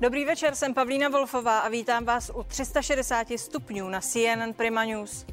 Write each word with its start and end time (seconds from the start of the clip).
Dobrý 0.00 0.24
večer, 0.24 0.54
jsem 0.54 0.74
Pavlína 0.74 1.08
Wolfová 1.08 1.58
a 1.58 1.68
vítám 1.68 2.04
vás 2.04 2.30
u 2.34 2.42
360 2.42 3.26
stupňů 3.36 3.88
na 3.88 4.00
CNN 4.00 4.52
Prima 4.56 4.84
News. 4.84 5.26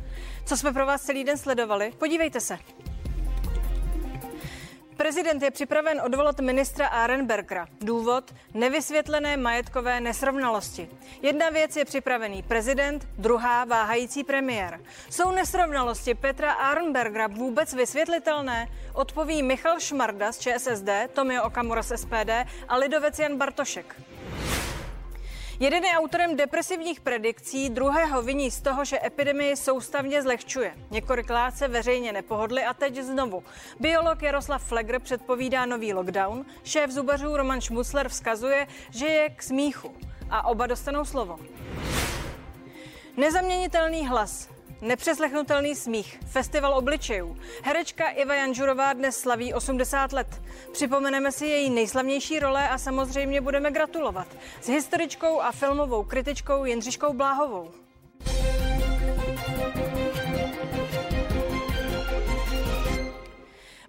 Co 0.46 0.58
jsme 0.58 0.74
pro 0.74 0.86
vás 0.86 1.02
celý 1.02 1.24
den 1.24 1.38
sledovali? 1.38 1.94
Podívejte 1.98 2.40
se. 2.40 2.58
Prezident 4.98 5.42
je 5.42 5.52
připraven 5.52 6.02
odvolat 6.06 6.40
ministra 6.40 6.88
Arenbergera. 6.88 7.68
Důvod? 7.82 8.34
Nevysvětlené 8.54 9.38
majetkové 9.38 10.02
nesrovnalosti. 10.02 10.90
Jedna 11.22 11.50
věc 11.50 11.76
je 11.76 11.86
připravený 11.86 12.44
prezident, 12.44 13.08
druhá 13.18 13.66
váhající 13.66 14.24
premiér. 14.24 14.80
Jsou 15.10 15.32
nesrovnalosti 15.32 16.16
Petra 16.16 16.52
Arenbergera 16.52 17.28
vůbec 17.28 17.74
vysvětlitelné? 17.74 18.68
Odpoví 18.94 19.44
Michal 19.44 19.80
Šmarda 19.80 20.32
z 20.32 20.40
ČSSD, 20.40 20.90
Tomio 21.14 21.44
Okamura 21.44 21.84
z 21.84 21.98
SPD 21.98 22.30
a 22.68 22.78
lidovec 22.78 23.20
Jan 23.20 23.38
Bartošek. 23.38 23.96
Jeden 25.60 25.84
je 25.84 25.98
autorem 25.98 26.36
depresivních 26.36 27.00
predikcí, 27.00 27.70
druhého 27.70 28.22
viní 28.22 28.52
z 28.52 28.62
toho, 28.62 28.86
že 28.86 29.00
epidemii 29.04 29.56
soustavně 29.56 30.22
zlehčuje. 30.22 30.76
Několikrát 30.92 31.58
se 31.58 31.68
veřejně 31.68 32.14
nepohodli 32.14 32.64
a 32.64 32.74
teď 32.74 32.96
znovu. 32.96 33.44
Biolog 33.80 34.22
Jaroslav 34.22 34.64
Flegr 34.64 35.00
předpovídá 35.00 35.66
nový 35.66 35.94
lockdown, 35.94 36.46
šéf 36.64 36.92
zubařů 36.92 37.38
Roman 37.38 37.62
Šmucler 37.62 38.10
vzkazuje, 38.10 38.68
že 38.90 39.06
je 39.06 39.30
k 39.30 39.44
smíchu. 39.44 39.96
A 40.30 40.48
oba 40.48 40.68
dostanou 40.68 41.06
slovo. 41.06 41.40
Nezaměnitelný 43.18 44.08
hlas. 44.08 44.57
Nepřeslechnutelný 44.82 45.76
smích, 45.76 46.20
festival 46.26 46.74
obličejů. 46.74 47.38
Herečka 47.64 48.10
Iva 48.10 48.36
Janžurová 48.36 48.94
dnes 48.94 49.20
slaví 49.20 49.54
80 49.54 50.14
let. 50.14 50.42
Připomeneme 50.72 51.32
si 51.32 51.46
její 51.46 51.70
nejslavnější 51.70 52.40
role 52.40 52.70
a 52.70 52.78
samozřejmě 52.78 53.42
budeme 53.42 53.72
gratulovat. 53.72 54.28
S 54.62 54.68
historičkou 54.68 55.42
a 55.42 55.52
filmovou 55.52 56.04
kritičkou 56.04 56.66
Jindřiškou 56.66 57.14
Bláhovou. 57.14 57.72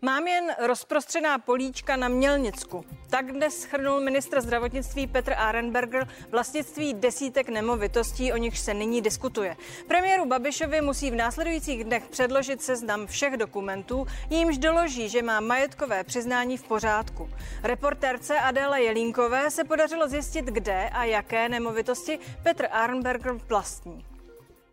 Mám 0.03 0.27
jen 0.29 0.45
rozprostřená 0.59 1.39
políčka 1.39 1.97
na 1.97 2.09
Mělnicku. 2.09 2.85
Tak 3.11 3.33
dnes 3.33 3.61
schrnul 3.61 4.01
ministr 4.01 4.41
zdravotnictví 4.41 5.07
Petr 5.07 5.33
Arenberger 5.37 6.09
vlastnictví 6.31 6.95
desítek 6.95 7.49
nemovitostí, 7.49 8.33
o 8.33 8.37
nichž 8.37 8.59
se 8.59 8.75
nyní 8.75 9.03
diskutuje. 9.03 9.57
Premiéru 9.89 10.25
Babišovi 10.25 10.81
musí 10.81 11.11
v 11.11 11.15
následujících 11.15 11.85
dnech 11.85 12.09
předložit 12.09 12.63
seznam 12.63 13.07
všech 13.07 13.37
dokumentů, 13.37 14.07
jímž 14.31 14.59
doloží, 14.59 15.09
že 15.09 15.23
má 15.23 15.41
majetkové 15.41 16.05
přiznání 16.05 16.57
v 16.57 16.65
pořádku. 16.65 17.31
Reportérce 17.62 18.39
Adéle 18.39 18.83
Jelínkové 18.83 19.51
se 19.51 19.65
podařilo 19.65 20.09
zjistit, 20.09 20.45
kde 20.45 20.89
a 20.89 21.05
jaké 21.05 21.49
nemovitosti 21.49 22.19
Petr 22.43 22.67
Arenberger 22.71 23.33
vlastní. 23.33 24.08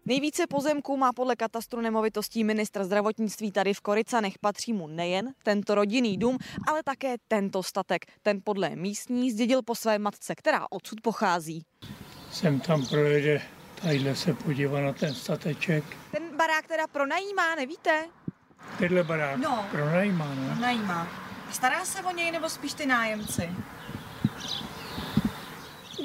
Nejvíce 0.08 0.48
pozemků 0.48 0.98
má 0.98 1.14
podle 1.14 1.36
katastru 1.36 1.82
nemovitostí 1.82 2.44
ministr 2.44 2.84
zdravotnictví 2.84 3.52
tady 3.52 3.74
v 3.74 3.82
Koricanech. 3.82 4.34
Patří 4.42 4.74
mu 4.74 4.88
nejen 4.88 5.34
tento 5.44 5.76
rodinný 5.76 6.18
dům, 6.18 6.38
ale 6.68 6.84
také 6.84 7.16
tento 7.28 7.64
statek. 7.64 8.06
Ten 8.22 8.40
podle 8.44 8.70
místní 8.76 9.32
zdědil 9.32 9.62
po 9.62 9.76
své 9.76 10.00
matce, 10.00 10.36
která 10.36 10.66
odsud 10.70 11.02
pochází. 11.02 11.66
Jsem 12.32 12.60
tam 12.60 12.86
projede, 12.86 13.42
tadyhle 13.82 14.16
se 14.16 14.34
podívá 14.34 14.82
na 14.82 14.94
ten 14.94 15.14
stateček. 15.14 15.84
Ten 16.12 16.38
barák 16.38 16.68
teda 16.68 16.88
pronajímá, 16.88 17.56
nevíte? 17.56 18.06
Tenhle 18.80 19.04
barák 19.04 19.38
No. 19.40 19.66
pronajímá, 19.72 20.36
ne? 20.36 20.48
Pronajímá. 20.52 21.08
Stará 21.52 21.86
se 21.86 22.02
o 22.04 22.12
něj 22.12 22.32
nebo 22.32 22.50
spíš 22.50 22.74
ty 22.74 22.86
nájemci? 22.86 23.50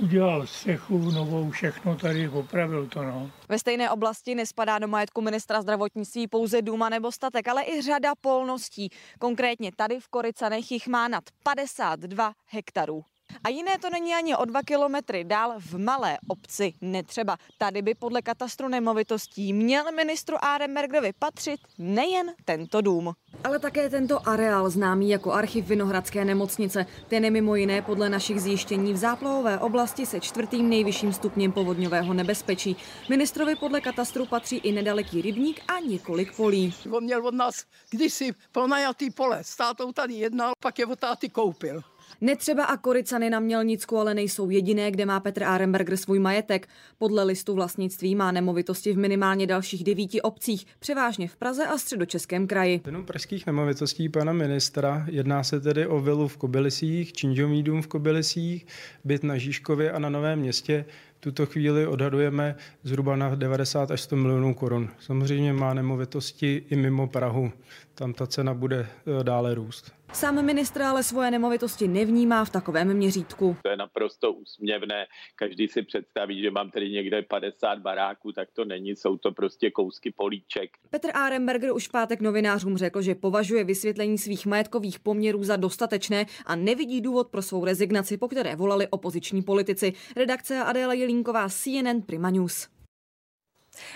Udělal 0.02 0.46
střechu 0.46 0.98
novou, 0.98 1.50
všechno 1.50 1.96
tady, 1.96 2.28
opravil 2.28 2.86
to, 2.86 3.02
no. 3.02 3.30
Ve 3.48 3.58
stejné 3.58 3.90
oblasti 3.90 4.34
nespadá 4.34 4.78
do 4.78 4.88
majetku 4.88 5.20
ministra 5.20 5.62
zdravotnictví 5.62 6.28
pouze 6.28 6.62
důma 6.62 6.88
nebo 6.88 7.12
statek, 7.12 7.48
ale 7.48 7.64
i 7.64 7.82
řada 7.82 8.12
polností. 8.20 8.88
Konkrétně 9.18 9.70
tady 9.76 10.00
v 10.00 10.08
Koricanech 10.08 10.72
jich 10.72 10.88
má 10.88 11.08
nad 11.08 11.24
52 11.42 12.32
hektarů. 12.46 13.04
A 13.44 13.48
jiné 13.48 13.78
to 13.78 13.90
není 13.90 14.14
ani 14.14 14.36
o 14.36 14.44
dva 14.44 14.62
kilometry 14.62 15.24
dál 15.24 15.54
v 15.58 15.78
malé 15.78 16.18
obci 16.28 16.72
Netřeba. 16.80 17.36
Tady 17.58 17.82
by 17.82 17.94
podle 17.94 18.22
katastru 18.22 18.68
nemovitostí 18.68 19.52
měl 19.52 19.92
ministru 19.92 20.36
Arenbergerovi 20.44 21.12
patřit 21.18 21.60
nejen 21.78 22.32
tento 22.44 22.80
dům. 22.80 23.12
Ale 23.44 23.58
také 23.58 23.90
tento 23.90 24.28
areál 24.28 24.70
známý 24.70 25.10
jako 25.10 25.32
archiv 25.32 25.68
Vinohradské 25.68 26.24
nemocnice. 26.24 26.86
Ten 27.08 27.24
je 27.24 27.30
mimo 27.30 27.54
jiné 27.54 27.82
podle 27.82 28.08
našich 28.08 28.40
zjištění 28.40 28.92
v 28.92 28.96
záplavové 28.96 29.58
oblasti 29.58 30.06
se 30.06 30.20
čtvrtým 30.20 30.68
nejvyšším 30.68 31.12
stupněm 31.12 31.52
povodňového 31.52 32.14
nebezpečí. 32.14 32.76
Ministrovi 33.08 33.56
podle 33.56 33.80
katastru 33.80 34.26
patří 34.26 34.56
i 34.56 34.72
nedaleký 34.72 35.22
rybník 35.22 35.60
a 35.68 35.78
několik 35.78 36.36
polí. 36.36 36.74
On 36.90 37.04
měl 37.04 37.26
od 37.26 37.34
nás 37.34 37.64
kdysi 37.90 38.32
pronajatý 38.52 39.10
pole. 39.10 39.44
S 39.44 39.56
tátou 39.56 39.92
tady 39.92 40.14
jednal, 40.14 40.52
pak 40.60 40.78
je 40.78 40.86
od 40.86 40.98
táty 40.98 41.28
koupil. 41.28 41.82
Netřeba 42.20 42.64
a 42.64 42.76
Koricany 42.76 43.30
na 43.30 43.40
Mělnicku 43.40 43.98
ale 43.98 44.14
nejsou 44.14 44.50
jediné, 44.50 44.90
kde 44.90 45.06
má 45.06 45.20
Petr 45.20 45.44
Arenberger 45.44 45.96
svůj 45.96 46.18
majetek. 46.18 46.68
Podle 46.98 47.24
listu 47.24 47.54
vlastnictví 47.54 48.14
má 48.14 48.32
nemovitosti 48.32 48.92
v 48.92 48.98
minimálně 48.98 49.46
dalších 49.46 49.84
devíti 49.84 50.22
obcích, 50.22 50.66
převážně 50.78 51.28
v 51.28 51.36
Praze 51.36 51.66
a 51.66 51.78
středočeském 51.78 52.46
kraji. 52.46 52.80
Jenom 52.86 53.04
pražských 53.04 53.46
nemovitostí 53.46 54.08
pana 54.08 54.32
ministra 54.32 55.06
jedná 55.08 55.42
se 55.42 55.60
tedy 55.60 55.86
o 55.86 56.00
vilu 56.00 56.28
v 56.28 56.36
Kobylisích, 56.36 57.12
činžový 57.12 57.62
dům 57.62 57.82
v 57.82 57.86
Kobylisích, 57.86 58.66
byt 59.04 59.24
na 59.24 59.38
Žižkově 59.38 59.92
a 59.92 59.98
na 59.98 60.08
Novém 60.08 60.38
městě. 60.38 60.84
Tuto 61.20 61.46
chvíli 61.46 61.86
odhadujeme 61.86 62.56
zhruba 62.82 63.16
na 63.16 63.34
90 63.34 63.90
až 63.90 64.00
100 64.00 64.16
milionů 64.16 64.54
korun. 64.54 64.88
Samozřejmě 65.00 65.52
má 65.52 65.74
nemovitosti 65.74 66.62
i 66.70 66.76
mimo 66.76 67.06
Prahu. 67.06 67.52
Tam 67.94 68.12
ta 68.12 68.26
cena 68.26 68.54
bude 68.54 68.86
eh, 69.20 69.24
dále 69.24 69.54
růst. 69.54 69.92
Sám 70.12 70.44
ministr 70.44 70.82
ale 70.82 71.02
svoje 71.02 71.30
nemovitosti 71.30 71.88
nevnímá 71.88 72.44
v 72.44 72.50
takovém 72.50 72.94
měřítku. 72.94 73.56
To 73.62 73.68
je 73.68 73.76
naprosto 73.76 74.32
úsměvné. 74.32 75.06
Každý 75.36 75.68
si 75.68 75.82
představí, 75.82 76.42
že 76.42 76.50
mám 76.50 76.70
tady 76.70 76.90
někde 76.90 77.22
50 77.22 77.78
baráků, 77.78 78.32
tak 78.32 78.48
to 78.52 78.64
není, 78.64 78.90
jsou 78.96 79.16
to 79.16 79.32
prostě 79.32 79.70
kousky 79.70 80.12
políček. 80.16 80.70
Petr 80.90 81.08
Arenberger 81.14 81.72
už 81.72 81.88
v 81.88 81.90
pátek 81.90 82.20
novinářům 82.20 82.76
řekl, 82.76 83.02
že 83.02 83.14
považuje 83.14 83.64
vysvětlení 83.64 84.18
svých 84.18 84.46
majetkových 84.46 84.98
poměrů 84.98 85.44
za 85.44 85.56
dostatečné 85.56 86.26
a 86.46 86.56
nevidí 86.56 87.00
důvod 87.00 87.28
pro 87.28 87.42
svou 87.42 87.64
rezignaci, 87.64 88.16
po 88.16 88.28
které 88.28 88.56
volali 88.56 88.88
opoziční 88.88 89.42
politici. 89.42 89.92
Redakce 90.16 90.58
Adéla 90.58 90.92
Jelínková, 90.92 91.48
CNN 91.48 92.02
Prima 92.06 92.30
News. 92.30 92.79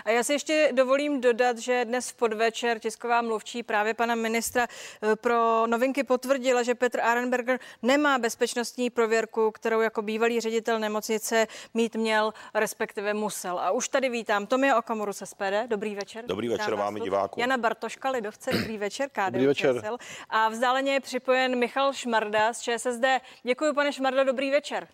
A 0.04 0.10
já 0.10 0.22
si 0.22 0.32
ještě 0.32 0.70
dovolím 0.72 1.20
dodat, 1.20 1.58
že 1.58 1.84
dnes 1.84 2.10
v 2.10 2.14
podvečer 2.14 2.78
tisková 2.78 3.22
mluvčí 3.22 3.62
právě 3.62 3.94
pana 3.94 4.14
ministra 4.14 4.66
eh, 5.02 5.16
pro 5.16 5.66
novinky 5.66 6.04
potvrdila, 6.04 6.62
že 6.62 6.74
Petr 6.74 7.00
Arenberger 7.00 7.58
nemá 7.82 8.18
bezpečnostní 8.18 8.90
prověrku, 8.90 9.50
kterou 9.50 9.80
jako 9.80 10.02
bývalý 10.02 10.40
ředitel 10.40 10.78
nemocnice 10.78 11.46
mít 11.74 11.96
měl, 11.96 12.32
respektive 12.54 13.14
musel. 13.14 13.58
A 13.58 13.70
už 13.70 13.88
tady 13.88 14.08
vítám 14.08 14.46
Tomio 14.46 14.78
Okamuru 14.78 15.12
z 15.12 15.26
SPD. 15.26 15.66
Dobrý 15.66 15.94
večer. 15.94 16.24
Dobrý 16.26 16.48
večer 16.48 16.74
vám 16.74 16.94
divákům. 16.94 17.40
Jana 17.40 17.58
Bartoška, 17.58 18.10
Lidovce. 18.10 18.50
Dobrý 18.52 18.78
večer, 18.78 19.08
KDU 19.12 19.30
Dobrý 19.30 19.46
večer. 19.46 19.76
ČSL. 19.76 19.96
A 20.30 20.48
vzdáleně 20.48 20.92
je 20.92 21.00
připojen 21.00 21.58
Michal 21.58 21.92
Šmarda 21.92 22.52
z 22.52 22.60
ČSSD. 22.60 23.04
Děkuji, 23.42 23.74
pane 23.74 23.92
Šmarda, 23.92 24.24
dobrý 24.24 24.50
večer. 24.50 24.88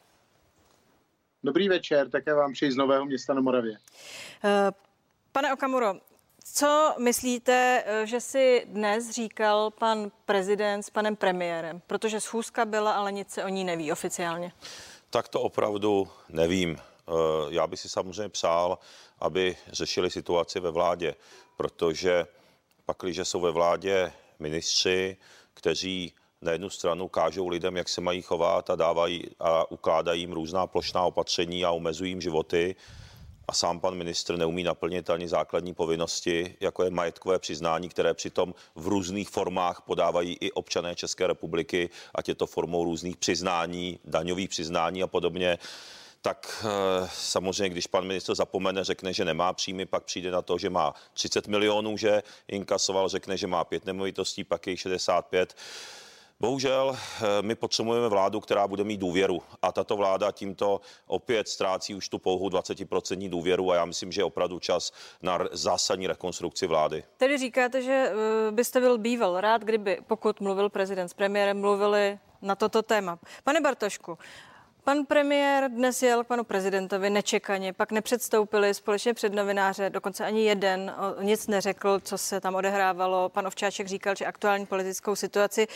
Dobrý 1.42 1.68
večer, 1.68 2.10
také 2.10 2.34
vám 2.34 2.52
přeji 2.52 2.72
z 2.72 2.76
Nového 2.76 3.04
města 3.04 3.34
na 3.34 3.40
Moravě. 3.40 3.78
Eh, 4.44 4.70
Pane 5.32 5.52
Okamuro, 5.52 5.94
co 6.54 6.94
myslíte, 6.98 7.82
eh, 7.86 8.06
že 8.06 8.20
si 8.20 8.62
dnes 8.66 9.10
říkal 9.10 9.70
pan 9.70 10.10
prezident 10.24 10.82
s 10.82 10.90
panem 10.90 11.16
premiérem? 11.16 11.82
Protože 11.86 12.20
schůzka 12.20 12.64
byla, 12.64 12.92
ale 12.92 13.12
nic 13.12 13.30
se 13.30 13.44
o 13.44 13.48
ní 13.48 13.64
neví 13.64 13.92
oficiálně. 13.92 14.52
Tak 15.10 15.28
to 15.28 15.40
opravdu 15.40 16.08
nevím. 16.28 16.76
Eh, 17.08 17.12
Já 17.48 17.66
bych 17.66 17.80
si 17.80 17.88
samozřejmě 17.88 18.28
přál, 18.28 18.78
aby 19.18 19.56
řešili 19.72 20.10
situaci 20.10 20.60
ve 20.60 20.70
vládě, 20.70 21.14
protože 21.56 22.26
pakliže 22.86 23.24
jsou 23.24 23.40
ve 23.40 23.50
vládě 23.50 24.12
ministři, 24.38 25.16
kteří 25.54 26.14
na 26.42 26.52
jednu 26.52 26.70
stranu 26.70 27.08
kážou 27.08 27.48
lidem, 27.48 27.76
jak 27.76 27.88
se 27.88 28.00
mají 28.00 28.22
chovat 28.22 28.70
a 28.70 28.76
dávají 28.76 29.24
a 29.38 29.70
ukládají 29.70 30.20
jim 30.20 30.32
různá 30.32 30.66
plošná 30.66 31.02
opatření 31.02 31.64
a 31.64 31.70
omezují 31.70 32.10
jim 32.10 32.20
životy, 32.20 32.76
a 33.48 33.52
sám 33.52 33.80
pan 33.80 33.94
ministr 33.94 34.36
neumí 34.36 34.62
naplnit 34.62 35.10
ani 35.10 35.28
základní 35.28 35.74
povinnosti, 35.74 36.56
jako 36.60 36.82
je 36.82 36.90
majetkové 36.90 37.38
přiznání, 37.38 37.88
které 37.88 38.14
přitom 38.14 38.54
v 38.74 38.88
různých 38.88 39.28
formách 39.28 39.82
podávají 39.86 40.36
i 40.40 40.52
občané 40.52 40.94
České 40.94 41.26
republiky, 41.26 41.90
ať 42.14 42.28
je 42.28 42.34
to 42.34 42.46
formou 42.46 42.84
různých 42.84 43.16
přiznání, 43.16 43.98
daňových 44.04 44.48
přiznání 44.48 45.02
a 45.02 45.06
podobně. 45.06 45.58
Tak 46.22 46.64
eh, 46.66 47.08
samozřejmě, 47.14 47.68
když 47.68 47.86
pan 47.86 48.06
ministr 48.06 48.34
zapomene, 48.34 48.84
řekne, 48.84 49.12
že 49.12 49.24
nemá 49.24 49.52
příjmy, 49.52 49.86
pak 49.86 50.04
přijde 50.04 50.30
na 50.30 50.42
to, 50.42 50.58
že 50.58 50.70
má 50.70 50.94
30 51.12 51.46
milionů, 51.46 51.96
že 51.96 52.22
inkasoval, 52.48 53.08
řekne, 53.08 53.36
že 53.36 53.46
má 53.46 53.64
pět 53.64 53.84
nemovitostí, 53.84 54.44
pak 54.44 54.66
je 54.66 54.70
jich 54.70 54.80
65 54.80 55.54
Bohužel 56.40 56.96
eh, 56.96 57.42
my 57.42 57.54
potřebujeme 57.54 58.08
vládu, 58.08 58.40
která 58.40 58.68
bude 58.68 58.84
mít 58.84 59.00
důvěru 59.00 59.42
a 59.62 59.72
tato 59.72 59.96
vláda 59.96 60.32
tímto 60.32 60.80
opět 61.06 61.48
ztrácí 61.48 61.94
už 61.94 62.08
tu 62.08 62.18
pouhou 62.18 62.48
20% 62.48 63.30
důvěru 63.30 63.72
a 63.72 63.74
já 63.74 63.84
myslím, 63.84 64.12
že 64.12 64.20
je 64.20 64.24
opravdu 64.24 64.58
čas 64.58 64.92
na 65.22 65.38
zásadní 65.52 66.06
rekonstrukci 66.06 66.66
vlády. 66.66 67.04
Tedy 67.16 67.38
říkáte, 67.38 67.82
že 67.82 68.12
eh, 68.12 68.52
byste 68.52 68.80
byl 68.80 68.98
býval 68.98 69.40
rád, 69.40 69.62
kdyby, 69.62 69.98
pokud 70.06 70.40
mluvil 70.40 70.68
prezident 70.68 71.08
s 71.08 71.14
premiérem, 71.14 71.60
mluvili 71.60 72.18
na 72.42 72.54
toto 72.54 72.82
téma. 72.82 73.18
Pane 73.44 73.60
Bartošku, 73.60 74.18
Pan 74.90 75.06
premiér 75.06 75.70
dnes 75.70 76.02
jel 76.02 76.24
k 76.24 76.26
panu 76.26 76.44
prezidentovi 76.44 77.10
nečekaně, 77.10 77.72
pak 77.72 77.92
nepředstoupili 77.92 78.74
společně 78.74 79.14
před 79.14 79.34
novináře, 79.34 79.90
dokonce 79.90 80.24
ani 80.24 80.44
jeden 80.44 80.94
nic 81.20 81.46
neřekl, 81.46 82.00
co 82.00 82.18
se 82.18 82.40
tam 82.40 82.54
odehrávalo. 82.54 83.28
Pan 83.28 83.46
Ovčáček 83.46 83.86
říkal, 83.86 84.14
že 84.14 84.26
aktuální 84.26 84.66
politickou 84.66 85.16
situaci 85.16 85.66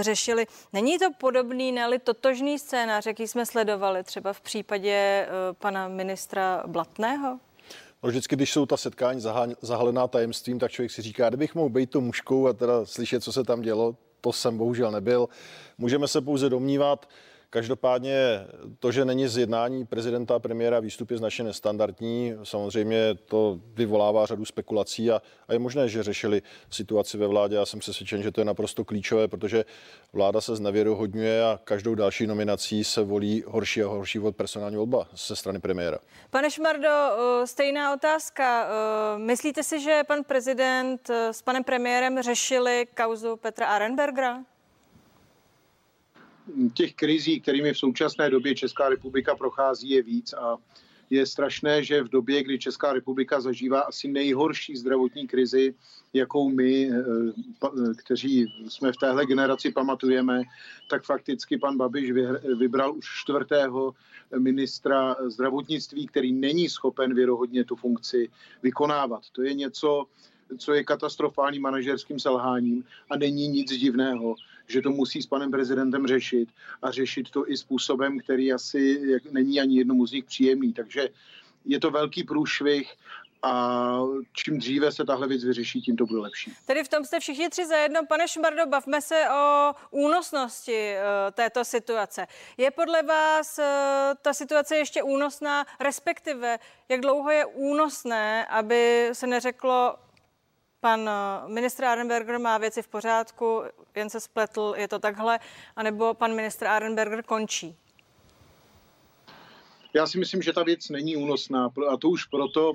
řešili. 0.00 0.46
Není 0.72 0.98
to 0.98 1.04
podobný, 1.20 1.72
ne 1.72 1.98
totožný 1.98 2.58
scénář, 2.58 3.06
jaký 3.06 3.28
jsme 3.28 3.46
sledovali 3.46 4.04
třeba 4.04 4.32
v 4.32 4.40
případě 4.40 4.92
eh, 4.92 5.28
pana 5.52 5.88
ministra 5.88 6.62
Blatného? 6.66 7.38
No 8.02 8.08
vždycky, 8.08 8.36
když 8.36 8.52
jsou 8.52 8.66
ta 8.66 8.76
setkání 8.76 9.20
zahalená 9.60 10.08
tajemstvím, 10.08 10.58
tak 10.58 10.70
člověk 10.70 10.90
si 10.90 11.02
říká, 11.02 11.28
kdybych 11.28 11.54
mohl 11.54 11.68
být 11.68 11.90
to 11.90 12.00
mužkou 12.00 12.46
a 12.46 12.52
teda 12.52 12.84
slyšet, 12.84 13.24
co 13.24 13.32
se 13.32 13.44
tam 13.44 13.62
dělo, 13.62 13.96
to 14.20 14.32
jsem 14.32 14.58
bohužel 14.58 14.90
nebyl. 14.90 15.28
Můžeme 15.78 16.08
se 16.08 16.20
pouze 16.20 16.48
domnívat, 16.48 17.06
Každopádně 17.50 18.46
to, 18.78 18.92
že 18.92 19.04
není 19.04 19.28
z 19.28 19.38
jednání 19.38 19.86
prezidenta 19.86 20.34
a 20.34 20.38
premiéra 20.38 20.80
výstup 20.80 21.10
je 21.10 21.18
značně 21.18 21.44
nestandardní. 21.44 22.34
Samozřejmě 22.42 23.14
to 23.14 23.60
vyvolává 23.74 24.26
řadu 24.26 24.44
spekulací 24.44 25.10
a, 25.10 25.22
a 25.48 25.52
je 25.52 25.58
možné, 25.58 25.88
že 25.88 26.02
řešili 26.02 26.42
situaci 26.70 27.18
ve 27.18 27.26
vládě. 27.26 27.56
Já 27.56 27.66
jsem 27.66 27.80
přesvědčen, 27.80 28.22
že 28.22 28.32
to 28.32 28.40
je 28.40 28.44
naprosto 28.44 28.84
klíčové, 28.84 29.28
protože 29.28 29.64
vláda 30.12 30.40
se 30.40 30.56
znevěrohodňuje 30.56 31.44
a 31.44 31.60
každou 31.64 31.94
další 31.94 32.26
nominací 32.26 32.84
se 32.84 33.02
volí 33.02 33.44
horší 33.46 33.82
a 33.82 33.86
horší 33.86 34.18
od 34.18 34.36
personální 34.36 34.76
volba 34.76 35.08
ze 35.16 35.36
strany 35.36 35.60
premiéra. 35.60 35.98
Pane 36.30 36.50
Šmardo, 36.50 36.88
stejná 37.44 37.94
otázka. 37.94 38.68
Myslíte 39.16 39.62
si, 39.62 39.80
že 39.80 40.02
pan 40.06 40.24
prezident 40.24 41.10
s 41.10 41.42
panem 41.42 41.64
premiérem 41.64 42.22
řešili 42.22 42.86
kauzu 42.94 43.36
Petra 43.36 43.66
Arenbergera? 43.66 44.38
Těch 46.74 46.94
krizí, 46.94 47.40
kterými 47.40 47.72
v 47.72 47.78
současné 47.78 48.30
době 48.30 48.54
Česká 48.54 48.88
republika 48.88 49.36
prochází, 49.36 49.90
je 49.90 50.02
víc 50.02 50.32
a 50.32 50.56
je 51.10 51.26
strašné, 51.26 51.84
že 51.84 52.02
v 52.02 52.08
době, 52.08 52.42
kdy 52.42 52.58
Česká 52.58 52.92
republika 52.92 53.40
zažívá 53.40 53.80
asi 53.80 54.08
nejhorší 54.08 54.76
zdravotní 54.76 55.26
krizi, 55.26 55.74
jakou 56.12 56.48
my, 56.48 56.90
eh, 56.90 57.02
kteří 57.96 58.46
jsme 58.68 58.92
v 58.92 58.96
téhle 58.96 59.26
generaci 59.26 59.72
pamatujeme, 59.72 60.42
tak 60.90 61.04
fakticky 61.04 61.58
pan 61.58 61.76
Babiš 61.76 62.12
vybral 62.58 62.96
už 62.96 63.06
čtvrtého 63.22 63.94
ministra 64.38 65.16
zdravotnictví, 65.26 66.06
který 66.06 66.32
není 66.32 66.68
schopen 66.68 67.14
věrohodně 67.14 67.64
tu 67.64 67.76
funkci 67.76 68.28
vykonávat. 68.62 69.22
To 69.32 69.42
je 69.42 69.54
něco, 69.54 70.04
co 70.58 70.72
je 70.72 70.84
katastrofálním 70.84 71.62
manažerským 71.62 72.20
selháním 72.20 72.84
a 73.10 73.16
není 73.16 73.48
nic 73.48 73.70
divného, 73.70 74.34
že 74.66 74.82
to 74.82 74.90
musí 74.90 75.22
s 75.22 75.26
panem 75.26 75.50
prezidentem 75.50 76.06
řešit 76.06 76.48
a 76.82 76.90
řešit 76.90 77.30
to 77.30 77.50
i 77.50 77.56
způsobem, 77.56 78.18
který 78.18 78.52
asi 78.52 79.02
není 79.30 79.60
ani 79.60 79.78
jednomu 79.78 80.06
z 80.06 80.12
nich 80.12 80.24
příjemný. 80.24 80.72
Takže 80.72 81.08
je 81.64 81.80
to 81.80 81.90
velký 81.90 82.24
průšvih 82.24 82.94
a 83.42 84.00
čím 84.32 84.58
dříve 84.58 84.92
se 84.92 85.04
tahle 85.04 85.28
věc 85.28 85.44
vyřeší, 85.44 85.80
tím 85.80 85.96
to 85.96 86.06
bude 86.06 86.20
lepší. 86.20 86.52
Tedy 86.66 86.84
v 86.84 86.88
tom 86.88 87.04
jste 87.04 87.20
všichni 87.20 87.48
tři 87.48 87.66
zajedno. 87.66 88.06
Pane 88.06 88.28
Šmardo, 88.28 88.66
bavme 88.66 89.02
se 89.02 89.24
o 89.30 89.72
únosnosti 89.90 90.94
uh, 90.94 91.30
této 91.32 91.64
situace. 91.64 92.26
Je 92.56 92.70
podle 92.70 93.02
vás 93.02 93.58
uh, 93.58 93.64
ta 94.22 94.32
situace 94.32 94.76
ještě 94.76 95.02
únosná, 95.02 95.66
respektive 95.80 96.58
jak 96.88 97.00
dlouho 97.00 97.30
je 97.30 97.46
únosné, 97.46 98.46
aby 98.46 99.08
se 99.12 99.26
neřeklo, 99.26 99.94
pan 100.80 101.08
eh, 101.08 101.48
ministr 101.52 101.84
Arenberger 101.84 102.38
má 102.38 102.58
věci 102.58 102.82
v 102.82 102.88
pořádku, 102.88 103.62
jen 103.94 104.10
se 104.10 104.20
spletl, 104.20 104.74
je 104.76 104.88
to 104.88 104.98
takhle, 104.98 105.38
anebo 105.76 106.14
pan 106.14 106.34
ministr 106.34 106.66
Arenberger 106.66 107.22
končí? 107.22 107.76
Já 109.94 110.06
si 110.06 110.18
myslím, 110.18 110.42
že 110.42 110.52
ta 110.52 110.62
věc 110.62 110.88
není 110.88 111.16
únosná 111.16 111.70
a 111.88 111.96
to 111.96 112.08
už 112.08 112.24
proto, 112.24 112.72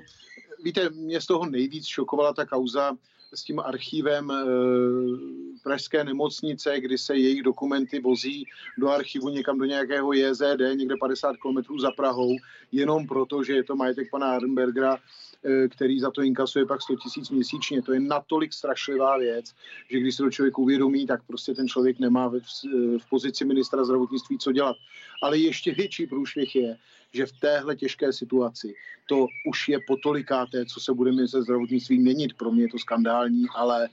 víte, 0.62 0.90
mě 0.90 1.20
z 1.20 1.26
toho 1.26 1.46
nejvíc 1.46 1.86
šokovala 1.86 2.32
ta 2.32 2.46
kauza 2.46 2.92
s 3.34 3.44
tím 3.44 3.60
archivem 3.60 4.30
e, 4.30 4.34
Pražské 5.62 6.04
nemocnice, 6.04 6.80
kdy 6.80 6.98
se 6.98 7.16
jejich 7.16 7.42
dokumenty 7.42 8.00
vozí 8.00 8.46
do 8.78 8.88
archivu 8.88 9.28
někam 9.28 9.58
do 9.58 9.64
nějakého 9.64 10.12
JZD, 10.12 10.60
někde 10.74 10.94
50 11.00 11.36
km 11.36 11.80
za 11.80 11.90
Prahou, 11.90 12.36
jenom 12.72 13.06
proto, 13.06 13.44
že 13.44 13.52
je 13.52 13.64
to 13.64 13.76
majetek 13.76 14.10
pana 14.10 14.36
Arenbergera 14.36 14.98
Eh, 14.98 15.33
který 15.68 16.00
za 16.00 16.10
to 16.10 16.22
inkasuje 16.22 16.66
pak 16.66 16.82
100 16.82 16.96
tisíc 16.96 17.30
měsíčně. 17.30 17.82
To 17.82 17.92
je 17.92 18.00
natolik 18.00 18.52
strašlivá 18.52 19.18
věc, 19.18 19.54
že 19.90 20.00
když 20.00 20.16
se 20.16 20.22
to 20.22 20.30
člověk 20.30 20.58
uvědomí, 20.58 21.06
tak 21.06 21.22
prostě 21.26 21.54
ten 21.54 21.68
člověk 21.68 21.98
nemá 21.98 22.28
v, 22.28 22.34
eh, 22.36 22.98
v 22.98 23.08
pozici 23.10 23.44
ministra 23.44 23.84
zdravotnictví 23.84 24.38
co 24.38 24.52
dělat. 24.52 24.76
Ale 25.22 25.38
ještě 25.38 25.74
větší 25.74 26.06
průšvih 26.06 26.56
je, 26.56 26.76
že 27.12 27.26
v 27.26 27.32
téhle 27.32 27.76
těžké 27.76 28.12
situaci 28.12 28.74
to 29.08 29.26
už 29.48 29.68
je 29.68 29.78
potolikáté, 29.86 30.66
co 30.66 30.80
se 30.80 30.94
bude 30.94 31.12
minister 31.12 31.42
zdravotnictví 31.42 31.98
měnit. 31.98 32.34
Pro 32.34 32.52
mě 32.52 32.62
je 32.62 32.68
to 32.68 32.78
skandální, 32.78 33.44
ale 33.54 33.88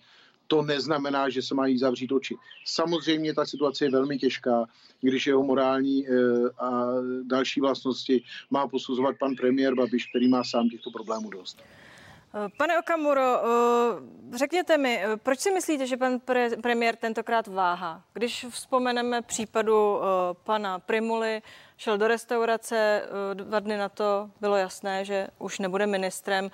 to 0.51 0.62
neznamená, 0.62 1.30
že 1.30 1.42
se 1.42 1.56
mají 1.56 1.77
zavřít 1.77 2.12
oči. 2.12 2.36
Samozřejmě 2.65 3.33
ta 3.33 3.45
situace 3.45 3.86
je 3.86 3.92
velmi 3.92 4.18
těžká, 4.18 4.65
když 5.01 5.27
jeho 5.27 5.44
morální 5.44 6.07
eh, 6.07 6.12
a 6.59 6.86
další 7.24 7.62
vlastnosti 7.62 8.24
má 8.50 8.68
posuzovat 8.68 9.15
pan 9.19 9.36
premiér 9.36 9.75
Babiš, 9.75 10.09
který 10.09 10.27
má 10.27 10.44
sám 10.44 10.69
těchto 10.69 10.92
problémů 10.92 11.30
dost. 11.30 11.62
Eh, 11.62 12.50
pane 12.57 12.80
Okamuro, 12.80 13.21
eh, 13.21 14.38
řekněte 14.38 14.77
mi, 14.77 15.01
proč 15.24 15.39
si 15.39 15.51
myslíte, 15.51 15.88
že 15.88 15.98
pan 15.98 16.15
pre- 16.19 16.62
premiér 16.62 16.95
tentokrát 16.95 17.47
váha? 17.47 18.04
Když 18.13 18.45
vzpomeneme 18.50 19.21
případu 19.21 20.00
pana 20.44 20.80
Primuly, 20.80 21.42
šel 21.77 21.97
do 21.97 22.07
restaurace, 22.07 23.04
dva 23.33 23.59
dny 23.59 23.77
na 23.77 23.89
to 23.89 24.30
bylo 24.42 24.56
jasné, 24.56 25.06
že 25.06 25.27
už 25.39 25.59
nebude 25.59 25.88
ministrem. 25.88 26.51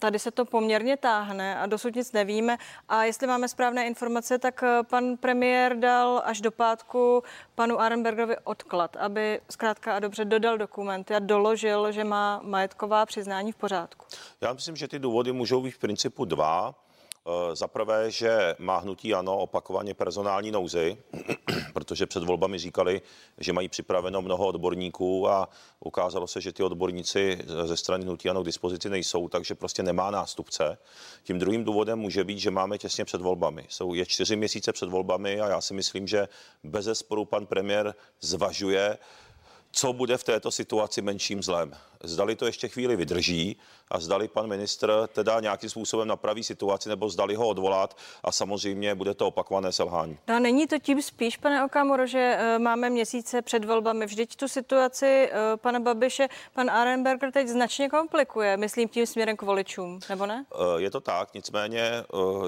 Tady 0.00 0.18
se 0.18 0.30
to 0.30 0.44
poměrně 0.44 0.96
táhne 0.96 1.58
a 1.58 1.66
dosud 1.66 1.96
nic 1.96 2.12
nevíme. 2.12 2.56
A 2.88 3.04
jestli 3.04 3.26
máme 3.26 3.48
správné 3.48 3.86
informace, 3.86 4.38
tak 4.38 4.62
eh, 4.62 4.82
pan 4.82 5.16
premiér 5.16 5.76
dal 5.76 6.22
až 6.24 6.40
do 6.40 6.50
pátku 6.50 7.22
panu 7.54 7.80
Arenbergovi 7.80 8.36
odklad, 8.44 8.96
aby 8.96 9.40
zkrátka 9.50 9.96
a 9.96 9.98
dobře 9.98 10.24
dodal 10.24 10.58
dokumenty 10.58 11.14
a 11.14 11.18
doložil, 11.18 11.92
že 11.92 12.04
má 12.04 12.40
majetková 12.44 13.06
přiznání 13.06 13.52
v 13.52 13.56
pořádku. 13.56 14.06
Já 14.40 14.52
myslím, 14.52 14.76
že 14.76 14.88
ty 14.88 14.98
důvody 14.98 15.32
můžou 15.32 15.60
být 15.62 15.70
v 15.70 15.78
principu 15.78 16.24
dva. 16.24 16.74
Eh, 17.26 17.56
za 17.56 17.68
prvé, 17.68 18.10
že 18.10 18.54
má 18.58 18.78
hnutí 18.78 19.14
ano 19.14 19.38
opakovaně 19.38 19.94
personální 19.94 20.50
nouzy, 20.50 21.02
protože 21.70 22.06
před 22.06 22.24
volbami 22.24 22.58
říkali, 22.58 23.02
že 23.38 23.52
mají 23.52 23.68
připraveno 23.68 24.22
mnoho 24.22 24.46
odborníků 24.46 25.28
a 25.28 25.48
ukázalo 25.80 26.26
se, 26.26 26.40
že 26.40 26.52
ty 26.52 26.62
odborníci 26.62 27.38
ze 27.64 27.76
strany 27.76 28.04
hnutí 28.04 28.28
ano 28.28 28.42
k 28.42 28.46
dispozici 28.46 28.90
nejsou, 28.90 29.28
takže 29.28 29.54
prostě 29.54 29.82
nemá 29.82 30.10
nástupce. 30.10 30.78
Tím 31.22 31.38
druhým 31.38 31.64
důvodem 31.64 31.98
může 31.98 32.24
být, 32.24 32.38
že 32.38 32.50
máme 32.50 32.78
těsně 32.78 33.04
před 33.04 33.20
volbami. 33.20 33.66
Jsou 33.68 33.94
je 33.94 34.06
čtyři 34.06 34.36
měsíce 34.36 34.72
před 34.72 34.88
volbami 34.88 35.40
a 35.40 35.48
já 35.48 35.60
si 35.60 35.74
myslím, 35.74 36.06
že 36.06 36.28
bez 36.64 36.84
zesporu 36.84 37.24
pan 37.24 37.46
premiér 37.46 37.94
zvažuje, 38.20 38.98
co 39.72 39.92
bude 39.92 40.16
v 40.16 40.24
této 40.24 40.50
situaci 40.50 41.02
menším 41.02 41.42
zlem. 41.42 41.72
Zdali 42.04 42.36
to 42.36 42.46
ještě 42.46 42.68
chvíli 42.68 42.96
vydrží 42.96 43.56
a 43.90 44.00
zdali 44.00 44.28
pan 44.28 44.46
ministr 44.46 45.08
teda 45.12 45.40
nějakým 45.40 45.70
způsobem 45.70 46.08
napraví 46.08 46.44
situaci 46.44 46.88
nebo 46.88 47.08
zdali 47.08 47.34
ho 47.34 47.48
odvolat 47.48 47.96
a 48.24 48.32
samozřejmě 48.32 48.94
bude 48.94 49.14
to 49.14 49.26
opakované 49.26 49.72
selhání. 49.72 50.18
No 50.28 50.36
a 50.36 50.38
není 50.38 50.66
to 50.66 50.78
tím 50.78 51.02
spíš, 51.02 51.36
pane 51.36 51.64
Okamoro, 51.64 52.06
že 52.06 52.38
uh, 52.38 52.62
máme 52.62 52.90
měsíce 52.90 53.42
před 53.42 53.64
volbami. 53.64 54.06
Vždyť 54.06 54.36
tu 54.36 54.48
situaci 54.48 55.30
uh, 55.32 55.56
pana 55.56 55.80
Babiše 55.80 56.28
pan 56.54 56.70
Arenberger 56.70 57.32
teď 57.32 57.48
značně 57.48 57.88
komplikuje, 57.88 58.56
myslím 58.56 58.88
tím 58.88 59.06
směrem 59.06 59.36
k 59.36 59.42
voličům, 59.42 60.00
nebo 60.08 60.26
ne? 60.26 60.44
Uh, 60.54 60.80
je 60.80 60.90
to 60.90 61.00
tak, 61.00 61.34
nicméně 61.34 61.92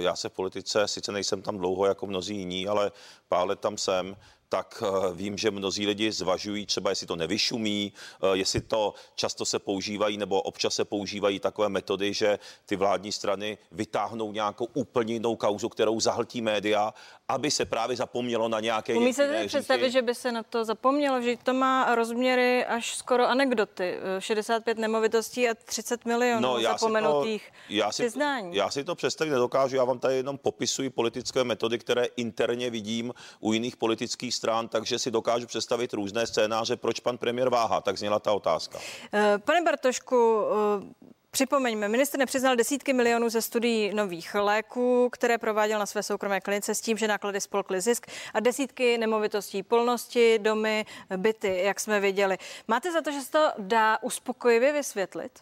já 0.01 0.17
se 0.17 0.29
v 0.29 0.33
politice, 0.33 0.89
sice 0.89 1.13
nejsem 1.13 1.43
tam 1.43 1.59
dlouho 1.59 1.87
jako 1.87 2.07
mnozí 2.07 2.37
jiní, 2.37 2.69
ale 2.69 2.93
pár 3.29 3.49
let 3.49 3.61
tam 3.61 3.79
jsem, 3.79 4.17
tak 4.53 4.83
eh, 4.87 5.13
vím, 5.15 5.39
že 5.39 5.51
mnozí 5.51 5.87
lidi 5.87 6.13
zvažují 6.13 6.67
třeba, 6.67 6.91
jestli 6.91 7.07
to 7.07 7.17
nevyšumí, 7.17 7.93
eh, 7.93 8.27
jestli 8.37 8.61
to 8.61 8.95
často 9.15 9.45
se 9.45 9.59
používají 9.59 10.17
nebo 10.17 10.43
občas 10.43 10.75
se 10.75 10.85
používají 10.85 11.41
takové 11.41 11.69
metody, 11.69 12.15
že 12.15 12.39
ty 12.67 12.77
vládní 12.77 13.13
strany 13.13 13.59
vytáhnou 13.73 14.33
nějakou 14.33 14.69
úplně 14.75 15.13
jinou 15.13 15.37
kauzu, 15.37 15.69
kterou 15.69 16.01
zahltí 16.01 16.41
média, 16.41 16.95
aby 17.29 17.51
se 17.51 17.65
právě 17.65 17.97
zapomnělo 17.97 18.49
na 18.49 18.61
nějaké 18.61 18.95
Umí 18.95 19.15
se 19.15 19.29
tedy 19.29 19.47
představit, 19.47 19.91
že 19.91 20.03
by 20.03 20.15
se 20.15 20.33
na 20.33 20.43
to 20.43 20.65
zapomnělo, 20.65 21.23
že 21.23 21.37
to 21.43 21.55
má 21.55 21.95
rozměry 21.95 22.65
až 22.65 22.97
skoro 22.97 23.29
anekdoty. 23.29 23.99
65 24.19 24.79
nemovitostí 24.79 25.49
a 25.49 25.55
30 25.55 26.05
milionů 26.05 26.43
no, 26.43 26.59
já 26.59 26.73
zapomenutých 26.73 27.43
si 27.43 27.51
to, 27.51 27.75
já 27.75 27.93
si, 27.93 28.03
přiznání. 28.03 28.57
Já 28.57 28.71
si 28.71 28.85
to 28.85 28.95
představit 28.95 29.31
nedokážu, 29.31 29.77
já 29.77 29.85
vám 29.85 29.99
tady 29.99 30.17
jenom 30.17 30.39
popisuji 30.39 30.91
politické 30.91 31.45
metody, 31.45 31.79
které 31.79 32.05
interně 32.17 32.71
vidím 32.71 33.15
u 33.41 33.53
jiných 33.53 33.77
politických 33.77 34.35
stran, 34.43 34.69
takže 34.69 34.99
si 34.99 35.11
dokážu 35.11 35.47
představit 35.47 35.93
různé 35.93 36.27
scénáře, 36.27 36.77
proč 36.77 37.01
pan 37.01 37.19
premiér 37.19 37.49
váhá. 37.49 37.81
Tak 37.81 37.99
zněla 37.99 38.19
ta 38.19 38.33
otázka. 38.33 38.79
Eh, 39.13 39.39
pane 39.39 39.63
Bartošku, 39.63 40.43
eh, 40.81 41.13
Připomeňme, 41.35 41.89
ministr 41.89 42.19
nepřiznal 42.19 42.57
desítky 42.57 42.93
milionů 42.93 43.29
ze 43.29 43.43
studií 43.43 43.95
nových 43.95 44.35
léků, 44.35 45.09
které 45.13 45.39
prováděl 45.39 45.79
na 45.79 45.87
své 45.87 46.03
soukromé 46.03 46.41
klinice 46.41 46.75
s 46.75 46.81
tím, 46.81 46.99
že 46.99 47.09
náklady 47.09 47.41
spolkly 47.41 47.81
zisk 47.81 48.07
a 48.35 48.41
desítky 48.41 48.99
nemovitostí, 48.99 49.63
polnosti, 49.63 50.39
domy, 50.39 50.85
byty, 51.17 51.63
jak 51.65 51.81
jsme 51.81 52.01
viděli. 52.01 52.39
Máte 52.69 52.93
za 52.93 53.01
to, 53.01 53.13
že 53.13 53.21
se 53.21 53.31
to 53.31 53.49
dá 53.59 53.99
uspokojivě 54.03 54.73
vysvětlit? 54.73 55.33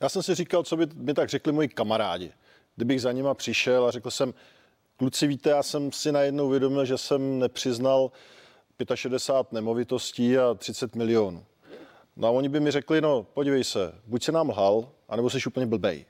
Já 0.00 0.08
jsem 0.08 0.22
si 0.22 0.34
říkal, 0.34 0.62
co 0.62 0.76
by 0.76 0.86
mi 0.94 1.14
tak 1.14 1.28
řekli 1.28 1.52
moji 1.52 1.68
kamarádi. 1.68 2.32
Kdybych 2.76 3.00
za 3.00 3.12
nima 3.12 3.34
přišel 3.34 3.86
a 3.86 3.90
řekl 3.90 4.10
jsem, 4.10 4.34
kluci, 5.00 5.26
víte, 5.26 5.50
já 5.50 5.62
jsem 5.62 5.92
si 5.92 6.12
najednou 6.12 6.46
uvědomil, 6.46 6.84
že 6.84 6.98
jsem 6.98 7.38
nepřiznal 7.38 8.10
65 8.94 9.52
nemovitostí 9.52 10.38
a 10.38 10.54
30 10.54 10.96
milionů. 10.96 11.44
No 12.16 12.28
a 12.28 12.30
oni 12.30 12.48
by 12.48 12.60
mi 12.60 12.70
řekli, 12.70 13.00
no 13.00 13.26
podívej 13.34 13.64
se, 13.64 13.92
buď 14.06 14.22
se 14.22 14.32
nám 14.32 14.48
lhal, 14.48 14.88
anebo 15.08 15.30
jsi 15.30 15.38
úplně 15.46 15.66
blbej. 15.66 16.06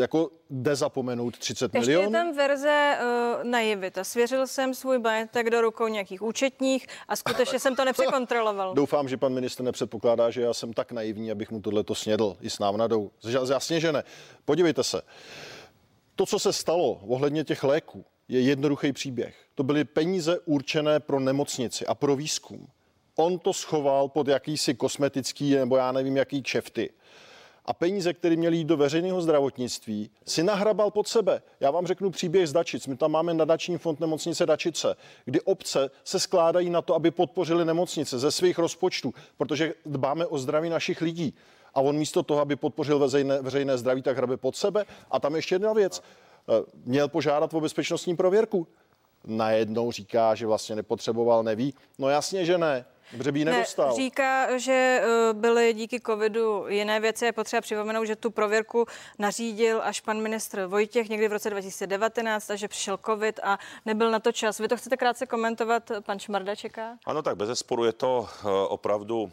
Jako 0.00 0.30
jde 0.50 0.76
zapomenout 0.76 1.38
30 1.38 1.74
Ještě 1.74 1.90
milionů. 1.90 2.16
je 2.16 2.24
tam 2.24 2.36
verze 2.36 2.98
uh, 3.00 3.44
naivita. 3.44 4.04
Svěřil 4.04 4.46
jsem 4.46 4.74
svůj 4.74 4.98
majetek 4.98 5.50
do 5.50 5.60
rukou 5.60 5.88
nějakých 5.88 6.22
účetních 6.22 6.86
a 7.08 7.16
skutečně 7.16 7.58
jsem 7.58 7.76
to 7.76 7.84
nepřekontroloval. 7.84 8.74
Doufám, 8.74 9.08
že 9.08 9.16
pan 9.16 9.32
ministr 9.32 9.62
nepředpokládá, 9.62 10.30
že 10.30 10.42
já 10.42 10.54
jsem 10.54 10.72
tak 10.72 10.92
naivní, 10.92 11.30
abych 11.30 11.50
mu 11.50 11.60
tohle 11.60 11.84
to 11.84 11.94
snědl 11.94 12.36
i 12.40 12.50
s 12.50 12.58
návnadou. 12.58 13.10
Jasně, 13.50 13.80
že 13.80 13.92
ne. 13.92 14.04
Podívejte 14.44 14.84
se. 14.84 15.02
To, 16.16 16.26
co 16.26 16.38
se 16.38 16.52
stalo 16.52 17.00
ohledně 17.06 17.44
těch 17.44 17.64
léků, 17.64 18.04
je 18.28 18.40
jednoduchý 18.40 18.92
příběh. 18.92 19.36
To 19.54 19.62
byly 19.62 19.84
peníze 19.84 20.38
určené 20.38 21.00
pro 21.00 21.20
nemocnici 21.20 21.86
a 21.86 21.94
pro 21.94 22.16
výzkum. 22.16 22.68
On 23.16 23.38
to 23.38 23.52
schoval 23.52 24.08
pod 24.08 24.28
jakýsi 24.28 24.74
kosmetický 24.74 25.54
nebo 25.54 25.76
já 25.76 25.92
nevím 25.92 26.16
jaký 26.16 26.42
kšefty. 26.42 26.90
A 27.64 27.72
peníze, 27.72 28.12
které 28.12 28.36
měly 28.36 28.56
jít 28.56 28.64
do 28.64 28.76
veřejného 28.76 29.22
zdravotnictví, 29.22 30.10
si 30.26 30.42
nahrabal 30.42 30.90
pod 30.90 31.08
sebe. 31.08 31.42
Já 31.60 31.70
vám 31.70 31.86
řeknu 31.86 32.10
příběh 32.10 32.48
z 32.48 32.52
Dačic. 32.52 32.86
My 32.86 32.96
tam 32.96 33.10
máme 33.10 33.34
nadační 33.34 33.78
fond 33.78 34.00
nemocnice 34.00 34.46
Dačice, 34.46 34.96
kdy 35.24 35.40
obce 35.40 35.90
se 36.04 36.20
skládají 36.20 36.70
na 36.70 36.82
to, 36.82 36.94
aby 36.94 37.10
podpořili 37.10 37.64
nemocnice 37.64 38.18
ze 38.18 38.30
svých 38.30 38.58
rozpočtů, 38.58 39.14
protože 39.36 39.74
dbáme 39.86 40.26
o 40.26 40.38
zdraví 40.38 40.68
našich 40.68 41.00
lidí. 41.00 41.34
A 41.74 41.80
on 41.80 41.96
místo 41.96 42.22
toho, 42.22 42.40
aby 42.40 42.56
podpořil 42.56 42.98
veřejné, 42.98 43.42
veřejné 43.42 43.78
zdraví, 43.78 44.02
tak 44.02 44.16
hrabe 44.16 44.36
pod 44.36 44.56
sebe. 44.56 44.84
A 45.10 45.20
tam 45.20 45.36
ještě 45.36 45.54
jedna 45.54 45.72
věc. 45.72 46.02
Eh, 46.48 46.64
měl 46.84 47.08
požádat 47.08 47.54
o 47.54 47.60
bezpečnostní 47.60 48.16
prověrku. 48.16 48.66
Najednou 49.24 49.92
říká, 49.92 50.34
že 50.34 50.46
vlastně 50.46 50.76
nepotřeboval, 50.76 51.42
neví. 51.42 51.74
No 51.98 52.08
jasně, 52.08 52.44
že 52.44 52.58
ne. 52.58 52.84
Ji 53.34 53.44
nedostal. 53.44 53.88
Ne, 53.88 53.94
říká, 53.94 54.58
že 54.58 55.02
eh, 55.02 55.32
byly 55.32 55.74
díky 55.74 56.00
covidu 56.00 56.68
jiné 56.68 57.00
věci. 57.00 57.24
Je 57.24 57.32
potřeba 57.32 57.60
připomenout, 57.60 58.04
že 58.04 58.16
tu 58.16 58.30
prověrku 58.30 58.86
nařídil 59.18 59.80
až 59.82 60.00
pan 60.00 60.22
ministr 60.22 60.66
Vojtěch 60.66 61.08
někdy 61.08 61.28
v 61.28 61.32
roce 61.32 61.50
2019, 61.50 62.46
takže 62.46 62.68
přišel 62.68 62.98
covid 63.06 63.40
a 63.42 63.58
nebyl 63.86 64.10
na 64.10 64.20
to 64.20 64.32
čas. 64.32 64.58
Vy 64.58 64.68
to 64.68 64.76
chcete 64.76 64.96
krátce 64.96 65.26
komentovat, 65.26 65.92
pan 66.00 66.18
Šmarda 66.18 66.54
čeká? 66.54 66.98
Ano, 67.06 67.22
tak 67.22 67.36
bez 67.36 67.58
sporu 67.58 67.84
je 67.84 67.92
to 67.92 68.28
eh, 68.28 68.48
opravdu 68.68 69.32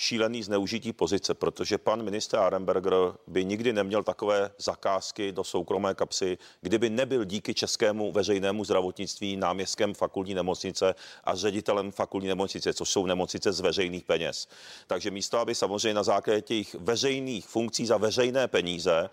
šílený 0.00 0.42
zneužití 0.42 0.92
pozice, 0.92 1.34
protože 1.34 1.78
pan 1.78 2.02
ministr 2.02 2.36
Arenberger 2.36 2.94
by 3.26 3.44
nikdy 3.44 3.72
neměl 3.72 4.02
takové 4.02 4.50
zakázky 4.58 5.32
do 5.32 5.44
soukromé 5.44 5.94
kapsy, 5.94 6.38
kdyby 6.60 6.90
nebyl 6.90 7.24
díky 7.24 7.54
českému 7.54 8.12
veřejnému 8.12 8.64
zdravotnictví 8.64 9.36
náměstkem 9.36 9.94
fakultní 9.94 10.34
nemocnice 10.34 10.94
a 11.24 11.34
ředitelem 11.34 11.92
fakultní 11.92 12.28
nemocnice, 12.28 12.74
což 12.74 12.88
jsou 12.88 13.06
nemocnice 13.06 13.52
z 13.52 13.60
veřejných 13.60 14.04
peněz. 14.04 14.48
Takže 14.86 15.10
místo, 15.10 15.38
aby 15.38 15.54
samozřejmě 15.54 15.94
na 15.94 16.02
základě 16.02 16.40
těch 16.40 16.74
veřejných 16.74 17.46
funkcí 17.46 17.86
za 17.86 17.96
veřejné 17.96 18.48
peníze 18.48 19.10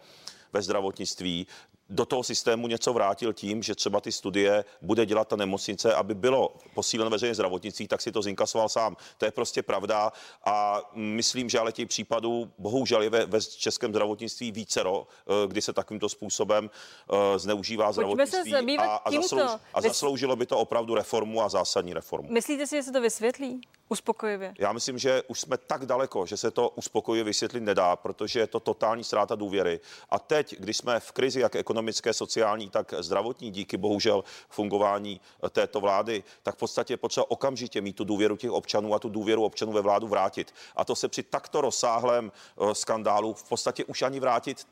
ve 0.53 0.61
zdravotnictví 0.61 1.47
do 1.89 2.05
toho 2.05 2.23
systému 2.23 2.67
něco 2.67 2.93
vrátil 2.93 3.33
tím, 3.33 3.63
že 3.63 3.75
třeba 3.75 4.01
ty 4.01 4.11
studie 4.11 4.65
bude 4.81 5.05
dělat 5.05 5.27
ta 5.27 5.35
nemocnice, 5.35 5.93
aby 5.93 6.15
bylo 6.15 6.55
posíleno 6.73 7.09
veřejné 7.09 7.35
zdravotnictví, 7.35 7.87
tak 7.87 8.01
si 8.01 8.11
to 8.11 8.21
zinkasoval 8.21 8.69
sám. 8.69 8.97
To 9.17 9.25
je 9.25 9.31
prostě 9.31 9.63
pravda 9.63 10.11
a 10.45 10.81
myslím, 10.95 11.49
že 11.49 11.59
ale 11.59 11.71
těch 11.71 11.87
případů 11.87 12.51
bohužel 12.57 13.01
je 13.01 13.09
ve, 13.09 13.25
ve 13.25 13.41
českém 13.41 13.91
zdravotnictví 13.91 14.51
vícero, 14.51 15.07
eh, 15.27 15.47
kdy 15.47 15.61
se 15.61 15.73
takovýmto 15.73 16.09
způsobem 16.09 16.69
uh, 17.11 17.17
zneužívá 17.37 17.91
zdravotnictví 17.91 18.77
a, 18.77 18.95
a, 18.95 19.11
zaslouž, 19.11 19.51
a 19.73 19.81
zasloužilo 19.81 20.35
by 20.35 20.45
to 20.45 20.57
opravdu 20.57 20.95
reformu 20.95 21.41
a 21.41 21.49
zásadní 21.49 21.93
reformu. 21.93 22.29
Myslíte 22.31 22.67
si, 22.67 22.75
že 22.75 22.83
se 22.83 22.91
to 22.91 23.01
vysvětlí? 23.01 23.61
Uspokojivě? 23.89 24.53
Já 24.59 24.71
myslím, 24.73 24.97
že 24.97 25.23
už 25.27 25.41
jsme 25.41 25.57
tak 25.57 25.85
daleko, 25.85 26.25
že 26.25 26.37
se 26.37 26.51
to 26.51 26.69
uspokojivě 26.69 27.23
vysvětlit 27.23 27.61
nedá, 27.61 27.95
protože 27.95 28.39
je 28.39 28.47
to 28.47 28.59
totální 28.59 29.03
ztráta 29.03 29.35
důvěry. 29.35 29.79
A 30.09 30.19
teď, 30.19 30.55
když 30.59 30.77
jsme 30.77 30.99
v 30.99 31.11
krizi, 31.11 31.39
jak 31.39 31.55
ekonomické, 31.55 32.13
sociální, 32.13 32.69
tak 32.69 32.93
zdravotní, 32.99 33.51
díky 33.51 33.77
bohužel 33.77 34.23
fungování 34.49 35.21
eh, 35.45 35.49
této 35.49 35.79
vlády, 35.79 36.23
tak 36.43 36.55
v 36.55 36.57
podstatě 36.57 36.93
je 36.93 36.97
potřeba 36.97 37.31
okamžitě 37.31 37.81
mít 37.81 37.95
tu 37.95 38.03
důvěru 38.03 38.37
těch 38.37 38.51
občanů 38.51 38.93
a 38.93 38.99
tu 38.99 39.09
důvěru 39.09 39.43
občanů 39.43 39.71
ve 39.71 39.81
vládu 39.81 40.07
vrátit. 40.07 40.53
A 40.75 40.85
to 40.85 40.95
se 40.95 41.07
při 41.07 41.23
takto 41.23 41.61
rozsáhlém 41.61 42.31
eh, 42.31 42.75
skandálu 42.75 43.33
v 43.33 43.43
podstatě 43.43 43.85
už 43.85 44.01
ani 44.01 44.19
vrátit 44.19 44.67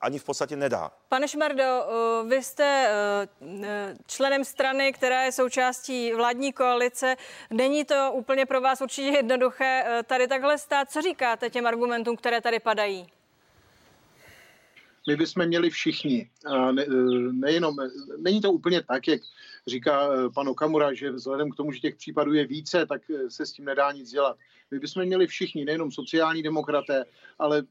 ani 0.00 0.18
v 0.18 0.24
podstatě 0.24 0.56
nedá. 0.56 0.90
Pane 1.08 1.28
Šmardo, 1.28 1.62
eh, 1.62 2.28
vy 2.28 2.42
jste 2.42 2.88
členem 4.06 4.44
strany, 4.44 4.92
která 4.92 5.22
je 5.22 5.32
součástí 5.32 6.12
vládní 6.12 6.52
koalice. 6.52 7.16
Není 7.50 7.84
to 7.84 8.10
úplně 8.14 8.46
pro 8.46 8.60
vás 8.60 8.80
určitě 8.80 9.08
jednoduché 9.08 10.02
tady 10.06 10.28
takhle 10.28 10.58
stát. 10.58 10.90
Co 10.90 11.02
říkáte 11.02 11.50
těm 11.50 11.66
argumentům, 11.66 12.16
které 12.16 12.40
tady 12.40 12.60
padají? 12.60 13.06
my 15.08 15.16
bychom 15.16 15.46
měli 15.46 15.70
všichni. 15.70 16.30
A 16.46 16.72
ne, 16.72 16.86
nejenom, 17.32 17.76
není 18.18 18.40
to 18.40 18.52
úplně 18.52 18.82
tak, 18.82 19.08
jak 19.08 19.20
říká 19.66 20.10
eh, 20.12 20.30
pan 20.34 20.48
Okamura, 20.48 20.94
že 20.94 21.10
vzhledem 21.10 21.50
k 21.50 21.54
tomu, 21.56 21.72
že 21.72 21.80
těch 21.80 21.96
případů 21.96 22.32
je 22.32 22.46
více, 22.46 22.86
tak 22.86 23.02
eh, 23.10 23.30
se 23.30 23.46
s 23.46 23.52
tím 23.52 23.64
nedá 23.64 23.92
nic 23.92 24.10
dělat. 24.10 24.36
My 24.70 24.78
bychom 24.78 25.04
měli 25.04 25.26
všichni, 25.26 25.64
nejenom 25.64 25.92
sociální 25.92 26.42
demokraté, 26.42 27.04
ale 27.38 27.62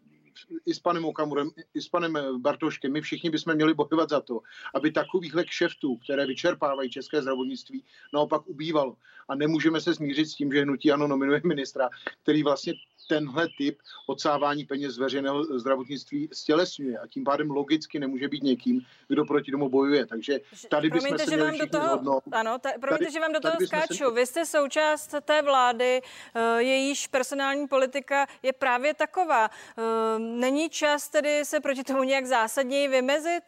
i 0.65 0.73
s 0.73 0.79
panem 0.79 1.05
Okamurem, 1.05 1.49
i 1.73 1.81
s 1.81 1.89
panem 1.89 2.41
Bartoškem, 2.41 2.93
my 2.93 3.01
všichni 3.01 3.29
bychom 3.29 3.55
měli 3.55 3.73
bojovat 3.73 4.09
za 4.09 4.21
to, 4.21 4.39
aby 4.75 4.91
takovýchhle 4.91 5.43
kšeftů, 5.43 5.95
které 5.95 6.25
vyčerpávají 6.25 6.89
české 6.89 7.21
zdravotnictví, 7.21 7.83
naopak 8.13 8.47
ubývalo. 8.47 8.97
A 9.29 9.35
nemůžeme 9.35 9.81
se 9.81 9.95
smířit 9.95 10.29
s 10.29 10.35
tím, 10.35 10.53
že 10.53 10.61
hnutí 10.61 10.91
ano 10.91 11.07
nominuje 11.07 11.41
ministra, 11.43 11.89
který 12.23 12.43
vlastně 12.43 12.73
tenhle 13.09 13.47
typ 13.57 13.79
odsávání 14.07 14.65
peněz 14.65 14.93
z 14.93 14.97
veřejného 14.97 15.59
zdravotnictví 15.59 16.29
stělesňuje 16.33 16.97
a 16.97 17.07
tím 17.07 17.23
pádem 17.23 17.49
logicky 17.49 17.99
nemůže 17.99 18.27
být 18.27 18.43
někým, 18.43 18.81
kdo 19.07 19.25
proti 19.25 19.51
tomu 19.51 19.69
bojuje. 19.69 20.05
Takže 20.05 20.39
tady 20.69 20.89
bychom 20.89 21.09
promiňte, 21.09 21.25
se 21.25 21.37
měli 21.37 21.57
že 21.57 21.57
vám 21.57 21.67
do 21.67 21.79
toho, 21.79 21.89
hodnout. 21.89 22.23
Ano, 22.31 22.59
ta, 22.59 22.69
promiňte, 22.81 23.05
tady, 23.05 23.11
že 23.11 23.19
vám 23.19 23.33
do 23.33 23.39
toho 23.39 23.55
skáču. 23.65 23.93
Se... 23.93 24.11
Vy 24.11 24.25
jste 24.25 24.45
součást 24.45 25.15
té 25.21 25.41
vlády, 25.41 26.01
eh, 26.35 26.61
jejíž 26.61 27.07
personální 27.07 27.67
politika 27.67 28.27
je 28.43 28.53
právě 28.53 28.93
taková. 28.93 29.49
Eh, 29.77 30.19
není 30.19 30.69
čas 30.69 31.09
tedy 31.09 31.45
se 31.45 31.59
proti 31.59 31.83
tomu 31.83 32.03
nějak 32.03 32.25
zásadněji 32.25 32.87
vymezit? 32.87 33.43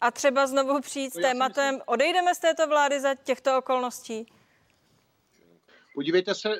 A 0.00 0.10
třeba 0.10 0.46
znovu 0.46 0.80
přijít 0.80 1.10
s 1.10 1.20
tématem, 1.20 1.74
myslím... 1.74 1.82
odejdeme 1.86 2.34
z 2.34 2.38
této 2.38 2.66
vlády 2.66 3.00
za 3.00 3.14
těchto 3.14 3.58
okolností? 3.58 4.26
Podívejte 5.94 6.34
se, 6.34 6.48
eh, 6.48 6.58